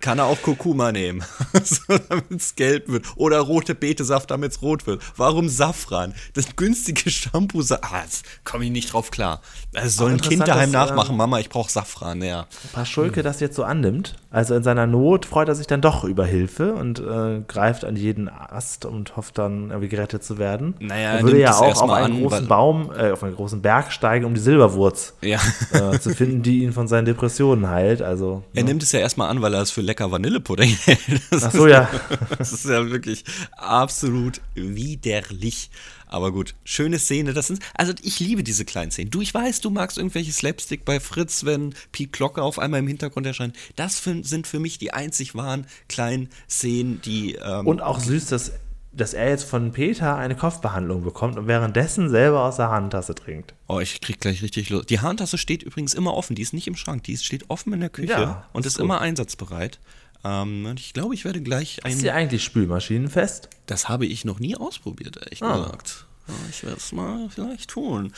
[0.06, 1.24] Kann er auch Kurkuma nehmen,
[1.88, 3.06] damit es gelb wird.
[3.16, 5.02] Oder rote Betesaft, damit es rot wird.
[5.18, 6.14] Warum Safran?
[6.36, 8.04] Das günstige Shampoo, ah,
[8.44, 9.42] komme ich nicht drauf klar.
[9.74, 12.46] Es soll ein Kind daheim nachmachen, ähm, Mama, ich brauche Safran, ja.
[12.72, 16.26] Paschulke das jetzt so annimmt, also in seiner Not freut er sich dann doch über
[16.26, 20.76] Hilfe und äh, greift an jeden Ast und hofft dann irgendwie gerettet zu werden.
[20.82, 23.94] Naja, er würde ja auch auf einen an, großen Baum, äh, auf einen großen Berg
[23.94, 25.40] steigen, um die Silberwurz ja.
[25.72, 28.02] äh, zu finden, die ihn von seinen Depressionen heilt.
[28.02, 28.68] Also, er ja.
[28.68, 31.22] nimmt es ja erstmal an, weil er es für lecker Vanillepudding hält.
[31.32, 31.90] Ach so, ja.
[32.38, 35.70] das ist ja wirklich absolut widerlich.
[36.08, 37.34] Aber gut, schöne Szene.
[37.34, 39.12] Das sind, also ich liebe diese kleinen Szenen.
[39.12, 42.88] Du, ich weiß, du magst irgendwelche Slapstick bei Fritz, wenn Pete Glocke auf einmal im
[42.88, 43.56] Hintergrund erscheint.
[43.76, 47.36] Das für, sind für mich die einzig wahren kleinen Szenen, die.
[47.36, 48.52] Ähm, Und auch süß, dass
[48.96, 53.54] dass er jetzt von Peter eine Kopfbehandlung bekommt und währenddessen selber aus der Handtasse trinkt.
[53.68, 54.90] Oh, ich krieg gleich richtig Lust.
[54.90, 56.36] Die Handtasse steht übrigens immer offen.
[56.36, 57.04] Die ist nicht im Schrank.
[57.04, 59.80] Die steht offen in der Küche Ja, und ist ist immer einsatzbereit.
[60.24, 62.18] Ähm, und ich glaube, ich werde gleich Ist sie ein.
[62.18, 63.50] eigentlich spülmaschinenfest?
[63.68, 65.58] Das habe ich noch nie ausprobiert, ehrlich Ah.
[65.58, 66.06] gesagt.
[66.50, 68.12] Ich werde es mal vielleicht tun.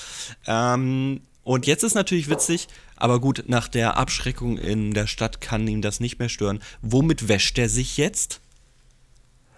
[0.45, 5.67] Ähm, und jetzt ist natürlich witzig, aber gut, nach der Abschreckung in der Stadt kann
[5.67, 6.59] ihm das nicht mehr stören.
[6.81, 8.41] Womit wäscht er sich jetzt?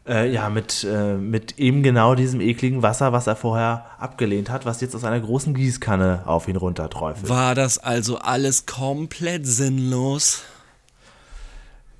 [0.08, 4.66] Äh, ja, mit, äh, mit eben genau diesem ekligen Wasser, was er vorher abgelehnt hat,
[4.66, 7.30] was jetzt aus einer großen Gießkanne auf ihn runterträufelt.
[7.30, 10.42] War das also alles komplett sinnlos?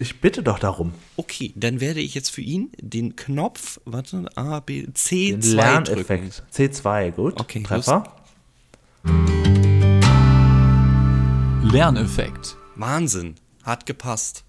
[0.00, 0.92] Ich bitte doch darum.
[1.16, 5.56] Okay, dann werde ich jetzt für ihn den Knopf, warte, A, B, C2 Den drücken.
[5.56, 6.42] Lerneffekt.
[6.54, 7.40] C2, gut.
[7.40, 8.04] Okay, Treffer.
[11.62, 12.56] Lerneffekt.
[12.76, 13.34] Wahnsinn,
[13.64, 14.44] hat gepasst.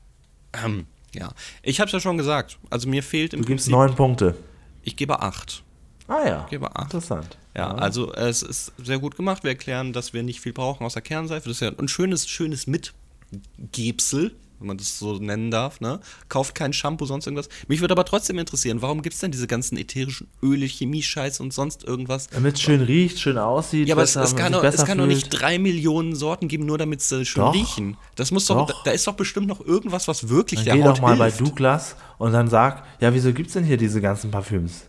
[0.53, 1.31] Ähm, ja,
[1.63, 2.59] ich habe es ja schon gesagt.
[2.69, 4.35] Also mir fehlt im Du gibst Prinzip, neun Punkte.
[4.83, 5.63] ich gebe acht.
[6.07, 6.47] Ah ja.
[6.49, 6.85] gebe acht.
[6.93, 7.37] Interessant.
[7.55, 9.43] Ja, also es ist sehr gut gemacht.
[9.43, 11.49] Wir erklären, dass wir nicht viel brauchen außer Kernseife.
[11.49, 15.81] Das ist ja ein schönes, schönes Mitgebsel, wenn man das so nennen darf.
[15.81, 15.99] Ne?
[16.27, 17.49] Kauft kein Shampoo, sonst irgendwas.
[17.67, 21.53] Mich würde aber trotzdem interessieren, warum gibt es denn diese ganzen ätherischen Öle, Chemie-Scheiß und
[21.53, 22.27] sonst irgendwas?
[22.27, 23.87] Damit es schön riecht, schön aussieht.
[23.87, 26.77] Ja, aber es, es kann, doch, es kann doch nicht drei Millionen Sorten geben, nur
[26.77, 27.53] damit sie schön Doch.
[27.53, 27.97] riechen.
[28.15, 28.83] Das muss doch, Doch.
[28.83, 31.39] Da, ist doch bestimmt noch irgendwas, was wirklich Dann der geh Haut doch mal hilft.
[31.39, 34.85] bei Douglas und dann sag, ja, wieso gibt's denn hier diese ganzen Parfüms?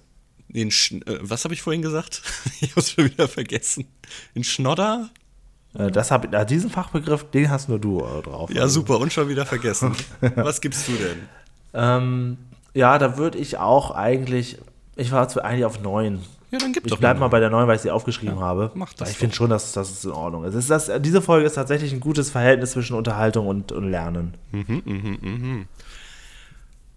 [0.48, 2.22] Den Sch äh, was habe ich vorhin gesagt?
[2.60, 3.86] ich habe schon wieder vergessen.
[4.34, 5.10] Den Schnodder?
[5.74, 8.50] Äh, Das hab, äh, diesen Fachbegriff, den hast nur du äh, drauf.
[8.52, 9.94] Ja, super, und schon wieder vergessen.
[10.36, 11.18] was gibst du denn?
[11.72, 12.38] Ähm,
[12.74, 14.58] ja, da würde ich auch eigentlich,
[14.96, 16.20] ich war eigentlich auf neun.
[16.50, 18.40] Ja, dann gib Ich doch bleib eine mal bei der neun, weil ich sie aufgeschrieben
[18.40, 18.72] habe.
[18.74, 20.44] mach das Weil ich finde schon, dass das ist in Ordnung.
[20.44, 24.34] Es ist das, diese Folge ist tatsächlich ein gutes Verhältnis zwischen Unterhaltung und, und Lernen.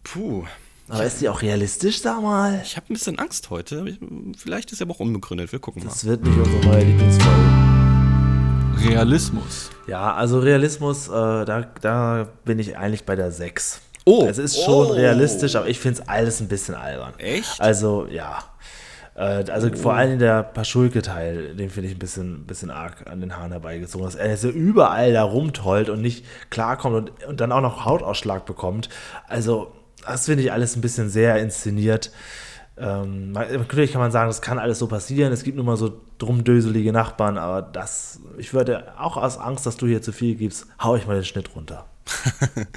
[0.04, 0.44] Puh,
[0.90, 2.62] Aber ist die auch realistisch, sag mal?
[2.64, 3.96] ich habe ein bisschen Angst heute.
[4.38, 5.52] Vielleicht ist sie aber auch unbegründet.
[5.52, 5.90] Wir gucken mal.
[5.90, 7.73] Das wird nicht unsere neue Lieblingsfolge.
[8.82, 9.70] Realismus.
[9.88, 13.82] Ja, also Realismus, äh, da, da bin ich eigentlich bei der 6.
[14.06, 14.26] Oh.
[14.30, 14.92] Es ist schon Oh.
[14.94, 17.14] realistisch, aber ich finde es alles ein bisschen albern.
[17.18, 17.60] Echt?
[17.62, 18.40] Also, ja.
[19.16, 23.38] Äh, also vor allem der Paschulke-Teil, den finde ich ein bisschen, bisschen arg an den
[23.38, 24.06] Haaren herbeigezogen.
[24.06, 28.46] Dass er so überall da rumtollt und nicht klarkommt und, und dann auch noch Hautausschlag
[28.46, 28.90] bekommt.
[29.28, 29.72] Also,
[30.06, 32.12] das finde ich alles ein bisschen sehr inszeniert.
[32.78, 35.32] Ähm, man- natürlich kann man sagen, das kann alles so passieren.
[35.32, 39.78] Es gibt nun mal so drumdöselige Nachbarn, aber das, ich würde auch aus Angst, dass
[39.78, 41.86] du hier zu viel gibst, hau ich mal den Schnitt runter.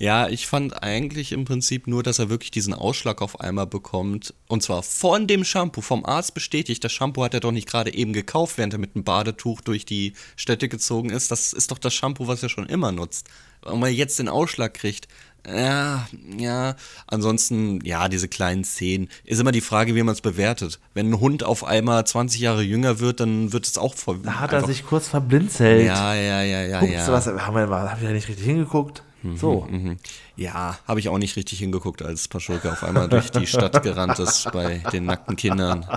[0.00, 4.32] Ja, ich fand eigentlich im Prinzip nur, dass er wirklich diesen Ausschlag auf einmal bekommt.
[4.46, 6.84] Und zwar von dem Shampoo, vom Arzt bestätigt.
[6.84, 9.84] Das Shampoo hat er doch nicht gerade eben gekauft, während er mit einem Badetuch durch
[9.84, 11.32] die Städte gezogen ist.
[11.32, 13.26] Das ist doch das Shampoo, was er schon immer nutzt.
[13.62, 15.08] Und er jetzt den Ausschlag kriegt.
[15.46, 16.74] Ja, ja.
[17.06, 19.08] Ansonsten, ja, diese kleinen Szenen.
[19.24, 20.78] Ist immer die Frage, wie man es bewertet.
[20.94, 24.20] Wenn ein Hund auf einmal 20 Jahre jünger wird, dann wird es auch voll.
[24.22, 25.86] Da hat er sich kurz verblinzelt.
[25.86, 27.12] Ja, ja, ja, ja, Ups, ja.
[27.12, 29.02] was haben wir, haben wir nicht richtig hingeguckt?
[29.34, 29.66] So.
[29.68, 29.96] Mhm.
[30.36, 34.18] Ja, habe ich auch nicht richtig hingeguckt, als Paschulke auf einmal durch die Stadt gerannt
[34.18, 35.86] ist bei den nackten Kindern.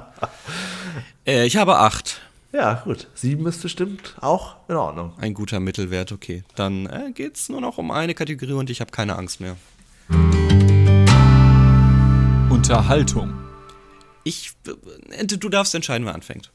[1.24, 2.20] Äh, ich habe acht.
[2.54, 3.08] Ja, gut.
[3.14, 5.14] Sieben ist bestimmt auch in Ordnung.
[5.18, 6.43] Ein guter Mittelwert, okay.
[6.56, 9.56] Dann äh, geht es nur noch um eine Kategorie und ich habe keine Angst mehr.
[12.49, 13.34] Unterhaltung.
[14.24, 16.52] Ich, äh, du darfst entscheiden, wer anfängt.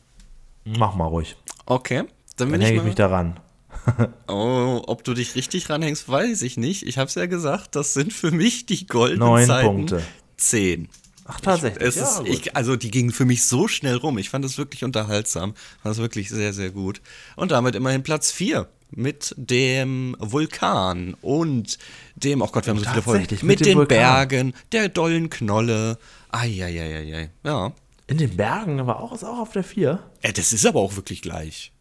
[0.64, 1.36] Mach mal ruhig.
[1.64, 1.99] Okay.
[1.99, 3.40] Dann Dann bin hänge ich ich mal, mich daran.
[4.26, 6.82] Oh, ob du dich richtig ranhängst, weiß ich nicht.
[6.86, 9.66] Ich habe es ja gesagt, das sind für mich die goldenen Neun Zeiten.
[9.66, 10.03] Punkte.
[10.36, 10.88] Zehn.
[11.26, 11.82] Ach, tatsächlich.
[11.82, 14.18] Es ja, ist, ich, also die gingen für mich so schnell rum.
[14.18, 15.54] Ich fand es wirklich unterhaltsam.
[15.82, 17.00] Fand es wirklich sehr, sehr gut.
[17.34, 21.78] Und damit immerhin Platz 4 mit dem Vulkan und
[22.14, 23.26] dem, oh Gott, wir haben so viele Folgen.
[23.30, 23.98] Mit, mit den Vulkan.
[23.98, 25.98] Bergen, der dollen Knolle.
[26.30, 27.30] Eieieiei.
[27.44, 27.72] Ja.
[28.06, 29.98] In den Bergen war auch, ist auch auf der vier.
[30.22, 31.72] Äh, das ist aber auch wirklich gleich.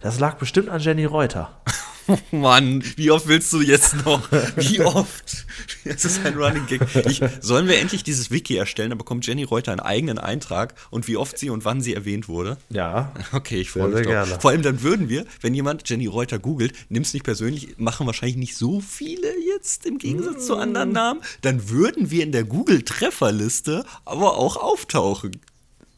[0.00, 1.60] Das lag bestimmt an Jenny Reuter.
[2.30, 4.30] Mann, wie oft willst du jetzt noch?
[4.56, 5.46] Wie oft?
[5.84, 6.82] Das ist ein Running Gag.
[7.06, 8.90] Ich, sollen wir endlich dieses Wiki erstellen?
[8.90, 12.28] Da bekommt Jenny Reuter einen eigenen Eintrag und wie oft sie und wann sie erwähnt
[12.28, 12.58] wurde.
[12.70, 13.12] Ja.
[13.32, 14.38] Okay, ich freue mich sehr gerne.
[14.40, 18.36] Vor allem dann würden wir, wenn jemand Jenny Reuter googelt, nimm's nicht persönlich, machen wahrscheinlich
[18.36, 23.84] nicht so viele jetzt im Gegensatz zu anderen Namen, dann würden wir in der Google-Trefferliste
[24.04, 25.40] aber auch auftauchen.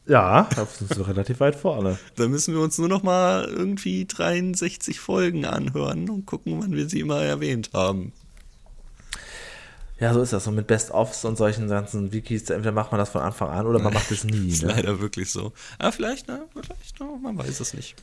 [0.09, 1.97] Ja, das ist relativ weit vorne.
[2.15, 6.89] Da müssen wir uns nur noch mal irgendwie 63 Folgen anhören und gucken, wann wir
[6.89, 8.11] sie mal erwähnt haben.
[9.99, 10.47] Ja, so ist das.
[10.47, 13.79] Und mit Best-ofs und solchen ganzen Wikis, entweder macht man das von Anfang an oder
[13.79, 14.47] man macht es nie.
[14.49, 14.69] Ist Ne?
[14.73, 15.51] leider wirklich so.
[15.77, 17.95] Aber vielleicht, na, vielleicht, na, man weiß es nicht.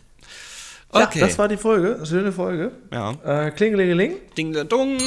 [0.95, 1.21] Ja, Okay.
[1.21, 2.05] das war die Folge.
[2.07, 2.71] Schöne Folge.
[2.93, 3.13] ja.
[3.47, 4.15] Äh, Klingelingeling.
[4.37, 4.99] Ding da dung.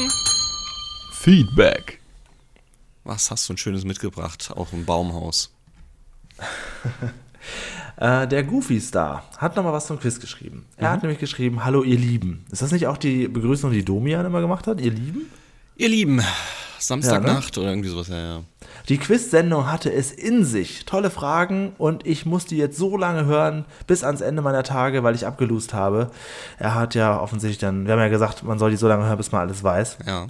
[1.13, 1.99] Feedback.
[3.03, 4.51] Was hast du ein schönes mitgebracht?
[4.55, 5.51] Auch im Baumhaus.
[7.97, 10.65] Äh, der Goofy-Star hat nochmal was zum Quiz geschrieben.
[10.77, 10.93] Er Mhm.
[10.93, 12.45] hat nämlich geschrieben, hallo ihr Lieben.
[12.49, 14.79] Ist das nicht auch die Begrüßung, die Domian immer gemacht hat?
[14.79, 15.23] Ihr Lieben?
[15.75, 16.21] Ihr Lieben,
[16.77, 17.61] Samstagnacht ne?
[17.61, 18.41] oder irgendwie sowas, ja, ja.
[18.87, 20.85] Die Quiz-Sendung hatte es in sich.
[20.85, 25.15] Tolle Fragen und ich musste jetzt so lange hören, bis ans Ende meiner Tage, weil
[25.15, 26.09] ich abgelust habe.
[26.57, 29.17] Er hat ja offensichtlich dann, wir haben ja gesagt, man soll die so lange hören,
[29.17, 29.97] bis man alles weiß.
[30.07, 30.27] Ja.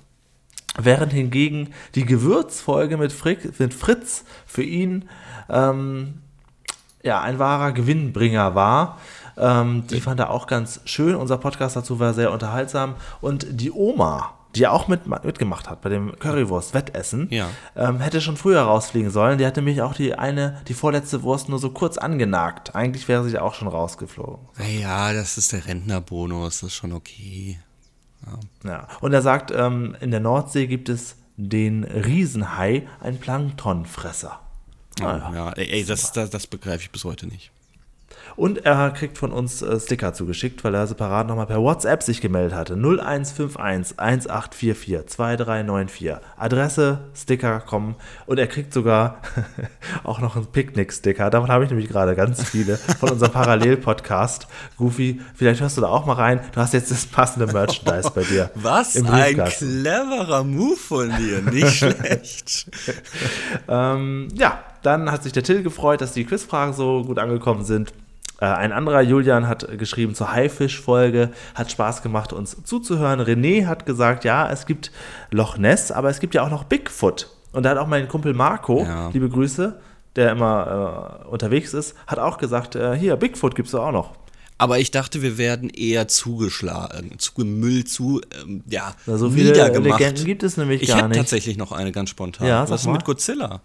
[0.77, 5.09] Während hingegen die Gewürzfolge mit, Frick, mit Fritz für ihn
[5.49, 6.21] ähm,
[7.03, 8.97] ja, ein wahrer Gewinnbringer war.
[9.37, 11.15] Ähm, die fand er auch ganz schön.
[11.15, 12.95] Unser Podcast dazu war sehr unterhaltsam.
[13.21, 17.47] Und die Oma, die auch mit, mitgemacht hat bei dem Currywurst-Wettessen, Ja.
[17.77, 19.37] ähm, hätte schon früher rausfliegen sollen.
[19.37, 22.75] Die hatte nämlich auch die eine, die vorletzte Wurst nur so kurz angenagt.
[22.75, 24.39] Eigentlich wäre sie auch schon rausgeflogen.
[24.81, 27.59] Ja, das ist der Rentnerbonus, das ist schon okay.
[28.65, 28.87] Ja.
[28.99, 34.41] Und er sagt, ähm, in der Nordsee gibt es den Riesenhai, ein Planktonfresser.
[34.99, 37.51] Ja, ja ey, das, das, das begreife ich bis heute nicht.
[38.35, 42.21] Und er kriegt von uns äh, Sticker zugeschickt, weil er separat nochmal per WhatsApp sich
[42.21, 42.73] gemeldet hatte.
[42.75, 46.13] 0151 1844 2394.
[46.37, 47.95] Adresse, Sticker kommen.
[48.27, 49.21] Und er kriegt sogar
[50.03, 51.29] auch noch einen Picknick-Sticker.
[51.29, 54.47] Davon habe ich nämlich gerade ganz viele von unserem Parallel-Podcast.
[54.77, 56.39] Goofy, vielleicht hörst du da auch mal rein.
[56.53, 58.51] Du hast jetzt das passende Merchandise bei dir.
[58.55, 62.71] Was ein cleverer Move von dir, nicht schlecht.
[63.67, 67.93] Ähm, ja, dann hat sich der Till gefreut, dass die Quizfragen so gut angekommen sind.
[68.41, 73.19] Äh, ein anderer Julian hat geschrieben zur Haifisch-Folge, hat Spaß gemacht, uns zuzuhören.
[73.21, 74.91] René hat gesagt, ja, es gibt
[75.31, 77.29] Loch Ness, aber es gibt ja auch noch Bigfoot.
[77.51, 79.09] Und da hat auch mein Kumpel Marco, Ja.
[79.11, 79.79] liebe Grüße,
[80.15, 84.13] der immer äh, unterwegs ist, hat auch gesagt, äh, hier, Bigfoot gibt es auch noch.
[84.57, 89.99] Aber ich dachte, wir werden eher zugeschlagen, zugemüllt, zu, ähm, ja, so viele niedergemacht.
[89.99, 91.17] Legenden gibt es nämlich ich gar hätte nicht.
[91.17, 92.45] tatsächlich noch eine ganz spontan.
[92.47, 92.93] Ja, Was ist mal.
[92.93, 93.61] mit Godzilla?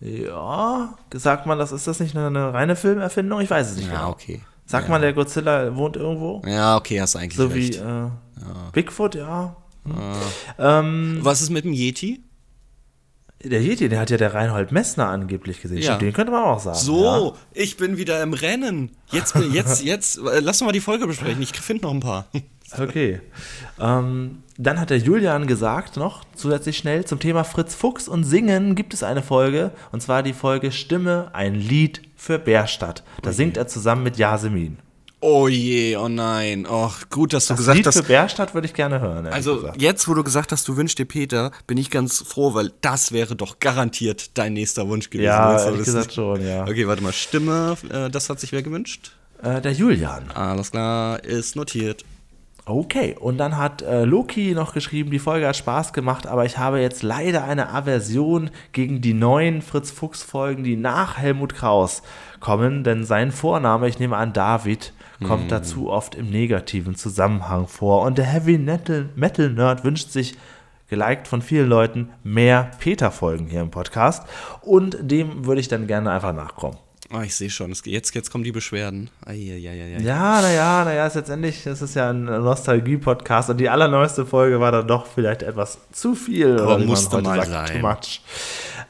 [0.00, 3.40] Ja, sagt man, das ist das nicht eine, eine reine Filmerfindung?
[3.40, 4.10] Ich weiß es nicht Ja, genau.
[4.10, 4.42] okay.
[4.66, 4.90] Sagt ja.
[4.90, 6.42] man, der Godzilla wohnt irgendwo?
[6.46, 7.80] Ja, okay, hast eigentlich So wie recht.
[7.80, 8.08] äh,
[8.72, 9.56] Bigfoot, ja.
[9.84, 9.94] Hm.
[10.58, 12.22] Ähm, Was ist mit dem Yeti?
[13.44, 15.78] der Yeti, der hat ja der Reinhold Messner angeblich gesehen.
[15.82, 15.96] Ja.
[15.98, 16.78] Den könnte man auch sagen.
[16.78, 18.90] So, ich bin wieder im Rennen.
[19.10, 21.40] Jetzt, jetzt, jetzt, äh, lass uns mal die Folge besprechen.
[21.42, 22.26] Ich finde noch ein paar.
[22.78, 23.20] Okay.
[23.80, 28.74] Ähm, dann hat der Julian gesagt noch, zusätzlich schnell, zum Thema Fritz Fuchs und Singen
[28.74, 33.04] gibt es eine Folge, und zwar die Folge Stimme, ein Lied für Bärstadt.
[33.22, 34.78] Da singt er zusammen mit Yasemin.
[35.20, 36.66] Oh je, oh nein.
[36.66, 37.96] Och, gut, dass du Das gesagt Lied hast.
[37.96, 39.26] für Bärstadt würde ich gerne hören.
[39.26, 39.80] Also gesagt.
[39.80, 43.12] jetzt, wo du gesagt hast, du wünschst dir Peter, bin ich ganz froh, weil das
[43.12, 45.26] wäre doch garantiert dein nächster Wunsch gewesen.
[45.26, 46.62] Ja, ehrlich gesagt schon, ja.
[46.64, 47.12] Okay, warte mal.
[47.12, 49.12] Stimme, äh, das hat sich wer gewünscht?
[49.42, 50.30] Äh, der Julian.
[50.32, 52.04] Alles klar, ist notiert.
[52.68, 56.58] Okay, und dann hat äh, Loki noch geschrieben, die Folge hat Spaß gemacht, aber ich
[56.58, 62.02] habe jetzt leider eine Aversion gegen die neuen Fritz Fuchs Folgen, die nach Helmut Kraus
[62.40, 64.92] kommen, denn sein Vorname, ich nehme an David,
[65.24, 68.02] kommt dazu oft im negativen Zusammenhang vor.
[68.02, 70.36] Und der Heavy Metal, Metal Nerd wünscht sich
[70.88, 74.26] geliked von vielen Leuten mehr Peter Folgen hier im Podcast.
[74.62, 76.78] Und dem würde ich dann gerne einfach nachkommen.
[77.14, 79.10] Oh, ich sehe schon, jetzt, jetzt kommen die Beschwerden.
[79.24, 79.98] Eieieiei.
[80.00, 84.72] Ja, naja, naja, ist letztendlich, das ist ja ein Nostalgie-Podcast und die allerneueste Folge war
[84.72, 86.58] dann doch vielleicht etwas zu viel.
[86.58, 87.80] Aber oder wie man musste mal sagt, sein.
[87.80, 88.20] Too much.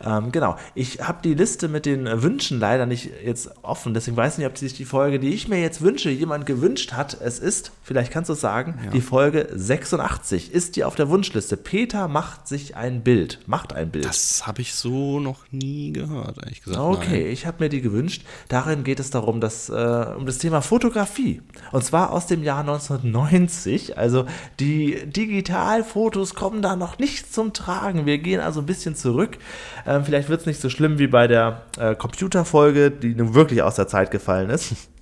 [0.04, 0.56] Ähm, genau.
[0.74, 4.46] Ich habe die Liste mit den Wünschen leider nicht jetzt offen, deswegen weiß ich nicht,
[4.46, 7.18] ob sich die Folge, die ich mir jetzt wünsche, jemand gewünscht hat.
[7.20, 11.56] Es ist, vielleicht kannst du es sagen, die Folge 86 ist die auf der Wunschliste.
[11.56, 14.04] Peter macht sich ein Bild, macht ein Bild.
[14.04, 16.80] Das habe ich so noch nie gehört, ehrlich gesagt.
[16.80, 17.32] Okay, Nein.
[17.32, 18.05] ich habe mir die gewünscht.
[18.48, 21.42] Darin geht es darum, dass, äh, um das Thema Fotografie.
[21.72, 23.98] Und zwar aus dem Jahr 1990.
[23.98, 24.26] Also
[24.60, 28.06] die Digitalfotos kommen da noch nicht zum Tragen.
[28.06, 29.38] Wir gehen also ein bisschen zurück.
[29.86, 33.62] Ähm, vielleicht wird es nicht so schlimm wie bei der äh, Computerfolge, die nun wirklich
[33.62, 34.74] aus der Zeit gefallen ist.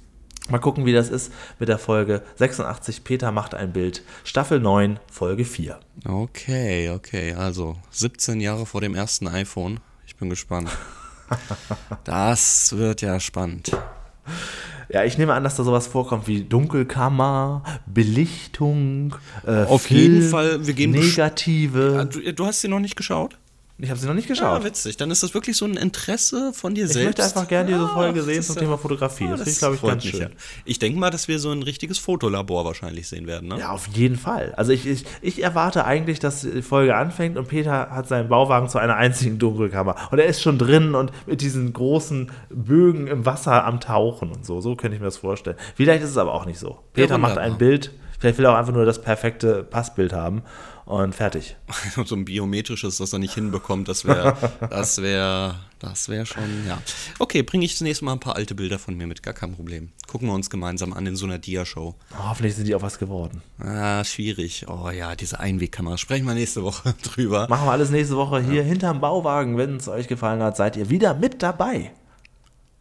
[0.50, 3.02] Mal gucken, wie das ist mit der Folge 86.
[3.02, 4.02] Peter macht ein Bild.
[4.24, 5.80] Staffel 9, Folge 4.
[6.06, 7.32] Okay, okay.
[7.32, 9.80] Also 17 Jahre vor dem ersten iPhone.
[10.06, 10.68] Ich bin gespannt.
[12.04, 13.70] das wird ja spannend.
[14.88, 19.16] Ja, ich nehme an, dass da sowas vorkommt wie Dunkelkammer, Belichtung,
[19.46, 21.94] äh, Auf Film, jeden Fall, wir gehen Negative.
[21.96, 23.38] Ja, du, du hast sie noch nicht geschaut?
[23.76, 24.60] Ich habe sie noch nicht geschaut.
[24.60, 24.96] Ja, witzig.
[24.98, 27.00] Dann ist das wirklich so ein Interesse von dir ich selbst.
[27.00, 29.26] Ich möchte einfach gerne diese Folge sehen zum Thema Fotografie.
[29.28, 30.20] das, das glaube ich, ganz schön.
[30.20, 30.28] Ja.
[30.64, 33.48] Ich denke mal, dass wir so ein richtiges Fotolabor wahrscheinlich sehen werden.
[33.48, 33.58] Ne?
[33.58, 34.54] Ja, auf jeden Fall.
[34.56, 38.68] Also ich, ich, ich erwarte eigentlich, dass die Folge anfängt und Peter hat seinen Bauwagen
[38.68, 39.96] zu einer einzigen Dunkelkammer.
[40.12, 44.46] Und er ist schon drin und mit diesen großen Bögen im Wasser am Tauchen und
[44.46, 44.60] so.
[44.60, 45.56] So könnte ich mir das vorstellen.
[45.74, 46.78] Vielleicht ist es aber auch nicht so.
[46.92, 47.90] Peter ja, macht ein Bild.
[48.18, 50.42] Vielleicht will er auch einfach nur das perfekte Passbild haben
[50.86, 51.56] und fertig.
[52.04, 54.36] so ein biometrisches, das er nicht hinbekommt, das wäre,
[54.70, 56.78] das wäre, das wäre schon, ja.
[57.18, 59.90] Okay, bringe ich zunächst mal ein paar alte Bilder von mir mit, gar kein Problem.
[60.06, 61.94] Gucken wir uns gemeinsam an in so einer Dia-Show.
[62.12, 63.42] Oh, hoffentlich sind die auch was geworden.
[63.58, 64.66] Ah, schwierig.
[64.68, 65.98] Oh ja, diese Einwegkamera.
[65.98, 67.46] Sprechen wir nächste Woche drüber.
[67.48, 68.68] Machen wir alles nächste Woche hier ja.
[68.68, 69.56] hinterm Bauwagen.
[69.56, 71.92] Wenn es euch gefallen hat, seid ihr wieder mit dabei.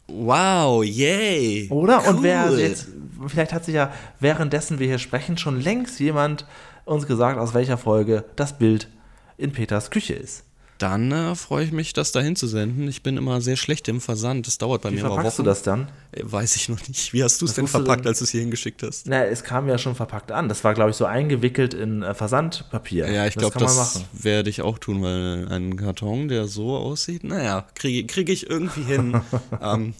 [0.07, 1.67] Wow, yay.
[1.69, 2.01] Oder?
[2.01, 2.15] Cool.
[2.15, 2.87] Und wer jetzt,
[3.27, 6.45] vielleicht hat sich ja währenddessen wir hier sprechen schon längst jemand
[6.85, 8.89] uns gesagt, aus welcher Folge das Bild
[9.37, 10.43] in Peters Küche ist.
[10.83, 12.89] Dann äh, freue ich mich, das dahin zu senden.
[12.89, 14.47] Ich bin immer sehr schlecht im Versand.
[14.47, 15.37] Das dauert bei Wie mir aber Wochen.
[15.37, 15.87] du das dann?
[16.11, 17.13] Äh, weiß ich noch nicht.
[17.13, 19.07] Wie hast du es denn verpackt, als du es hier hingeschickt hast?
[19.07, 20.49] Na, es kam ja schon verpackt an.
[20.49, 23.09] Das war, glaube ich, so eingewickelt in äh, Versandpapier.
[23.09, 26.75] Ja, ich glaube, das, glaub, das werde ich auch tun, weil ein Karton, der so
[26.75, 29.21] aussieht, naja, kriege krieg ich irgendwie hin.
[29.61, 29.93] ähm,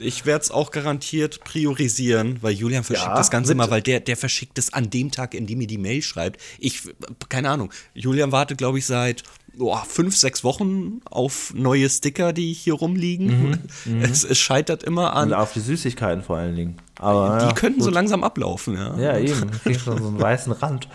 [0.00, 4.00] ich werde es auch garantiert priorisieren, weil Julian verschickt ja, das Ganze immer, weil der,
[4.00, 6.40] der verschickt es an dem Tag, in dem er die Mail schreibt.
[6.58, 6.82] Ich,
[7.28, 7.70] keine Ahnung.
[7.94, 9.22] Julian wartet, glaube ich, seit
[9.58, 13.26] oh, fünf, sechs Wochen auf neue Sticker, die hier rumliegen.
[13.26, 15.28] Mhm, mhm, es, es, scheitert immer an.
[15.28, 16.76] Und auf die Süßigkeiten vor allen Dingen.
[16.98, 17.84] Aber, die ja, könnten gut.
[17.84, 18.96] so langsam ablaufen, ja.
[18.98, 19.50] Ja, eben.
[19.62, 20.88] Kriegt schon so einen weißen Rand.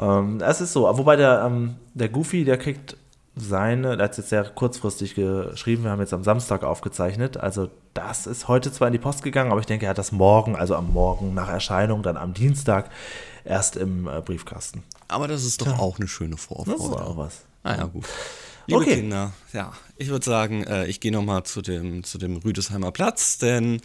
[0.00, 0.82] ähm, es ist so.
[0.82, 2.96] Wobei der, ähm, der Goofy, der kriegt
[3.36, 8.26] seine, der hat jetzt sehr kurzfristig geschrieben, wir haben jetzt am Samstag aufgezeichnet, also das
[8.26, 10.74] ist heute zwar in die Post gegangen, aber ich denke, er hat das morgen, also
[10.74, 12.90] am Morgen nach Erscheinung, dann am Dienstag
[13.44, 14.82] erst im äh, Briefkasten.
[15.08, 15.78] Aber das ist doch ja.
[15.78, 16.78] auch eine schöne Vorfreude.
[16.78, 17.40] Das ist auch was.
[17.62, 18.04] Ah ja, gut.
[18.66, 18.96] Liebe okay.
[18.96, 23.38] Kinder, ja, ich würde sagen, äh, ich gehe nochmal zu dem, zu dem Rüdesheimer Platz,
[23.38, 23.80] denn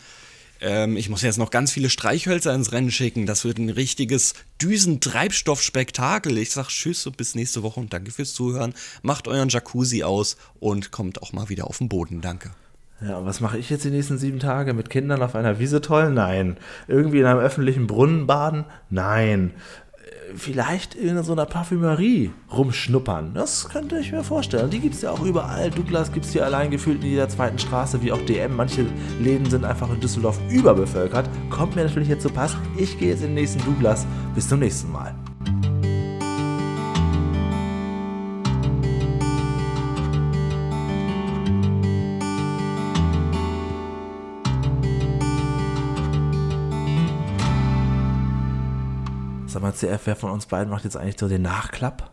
[0.59, 3.26] ähm, ich muss jetzt noch ganz viele Streichhölzer ins Rennen schicken.
[3.26, 6.38] Das wird ein richtiges Düsentreibstoffspektakel.
[6.38, 8.74] Ich sag Tschüss und bis nächste Woche und danke fürs Zuhören.
[9.03, 12.22] Macht euren Jacuzzi aus und kommt auch mal wieder auf den Boden.
[12.22, 12.51] Danke.
[13.08, 14.74] Ja, und was mache ich jetzt die nächsten sieben Tage?
[14.74, 16.12] Mit Kindern auf einer Wiese toll?
[16.12, 16.58] Nein.
[16.88, 18.66] Irgendwie in einem öffentlichen Brunnen baden?
[18.89, 19.54] Nein
[20.36, 23.34] vielleicht in so einer Parfümerie rumschnuppern.
[23.34, 24.70] Das könnte ich mir vorstellen.
[24.70, 25.70] Die gibt es ja auch überall.
[25.70, 28.56] Douglas gibt es hier allein gefühlt in jeder zweiten Straße, wie auch DM.
[28.56, 28.86] Manche
[29.20, 31.30] Läden sind einfach in Düsseldorf überbevölkert.
[31.49, 32.56] Kommt mir natürlich jetzt zu Pass.
[32.78, 34.06] Ich gehe jetzt in den nächsten Douglas.
[34.36, 35.14] Bis zum nächsten Mal.
[49.52, 52.10] Sag mal, CF, wer von uns beiden macht jetzt eigentlich so den Nachklapp?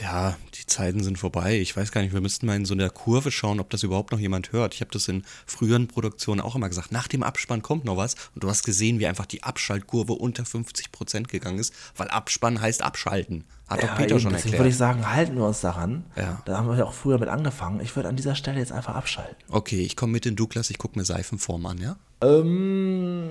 [0.00, 1.60] Ja, die Zeiten sind vorbei.
[1.60, 4.10] Ich weiß gar nicht, wir müssten mal in so einer Kurve schauen, ob das überhaupt
[4.10, 4.72] noch jemand hört.
[4.72, 6.90] Ich habe das in früheren Produktionen auch immer gesagt.
[6.90, 8.14] Nach dem Abspann kommt noch was.
[8.34, 12.58] Und du hast gesehen, wie einfach die Abschaltkurve unter 50 Prozent gegangen ist, weil Abspann
[12.58, 13.44] heißt abschalten.
[13.68, 14.56] Hat ja, doch Peter eben, schon erklärt.
[14.56, 16.06] würde ich sagen, halten wir uns daran.
[16.16, 16.40] Ja.
[16.46, 17.80] Da haben wir ja auch früher mit angefangen.
[17.80, 19.36] Ich würde an dieser Stelle jetzt einfach abschalten.
[19.50, 21.96] Okay, ich komme mit in Douglas, ich gucke mir Seifenform an, ja?
[22.22, 23.28] Ähm,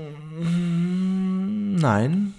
[1.78, 2.36] nein.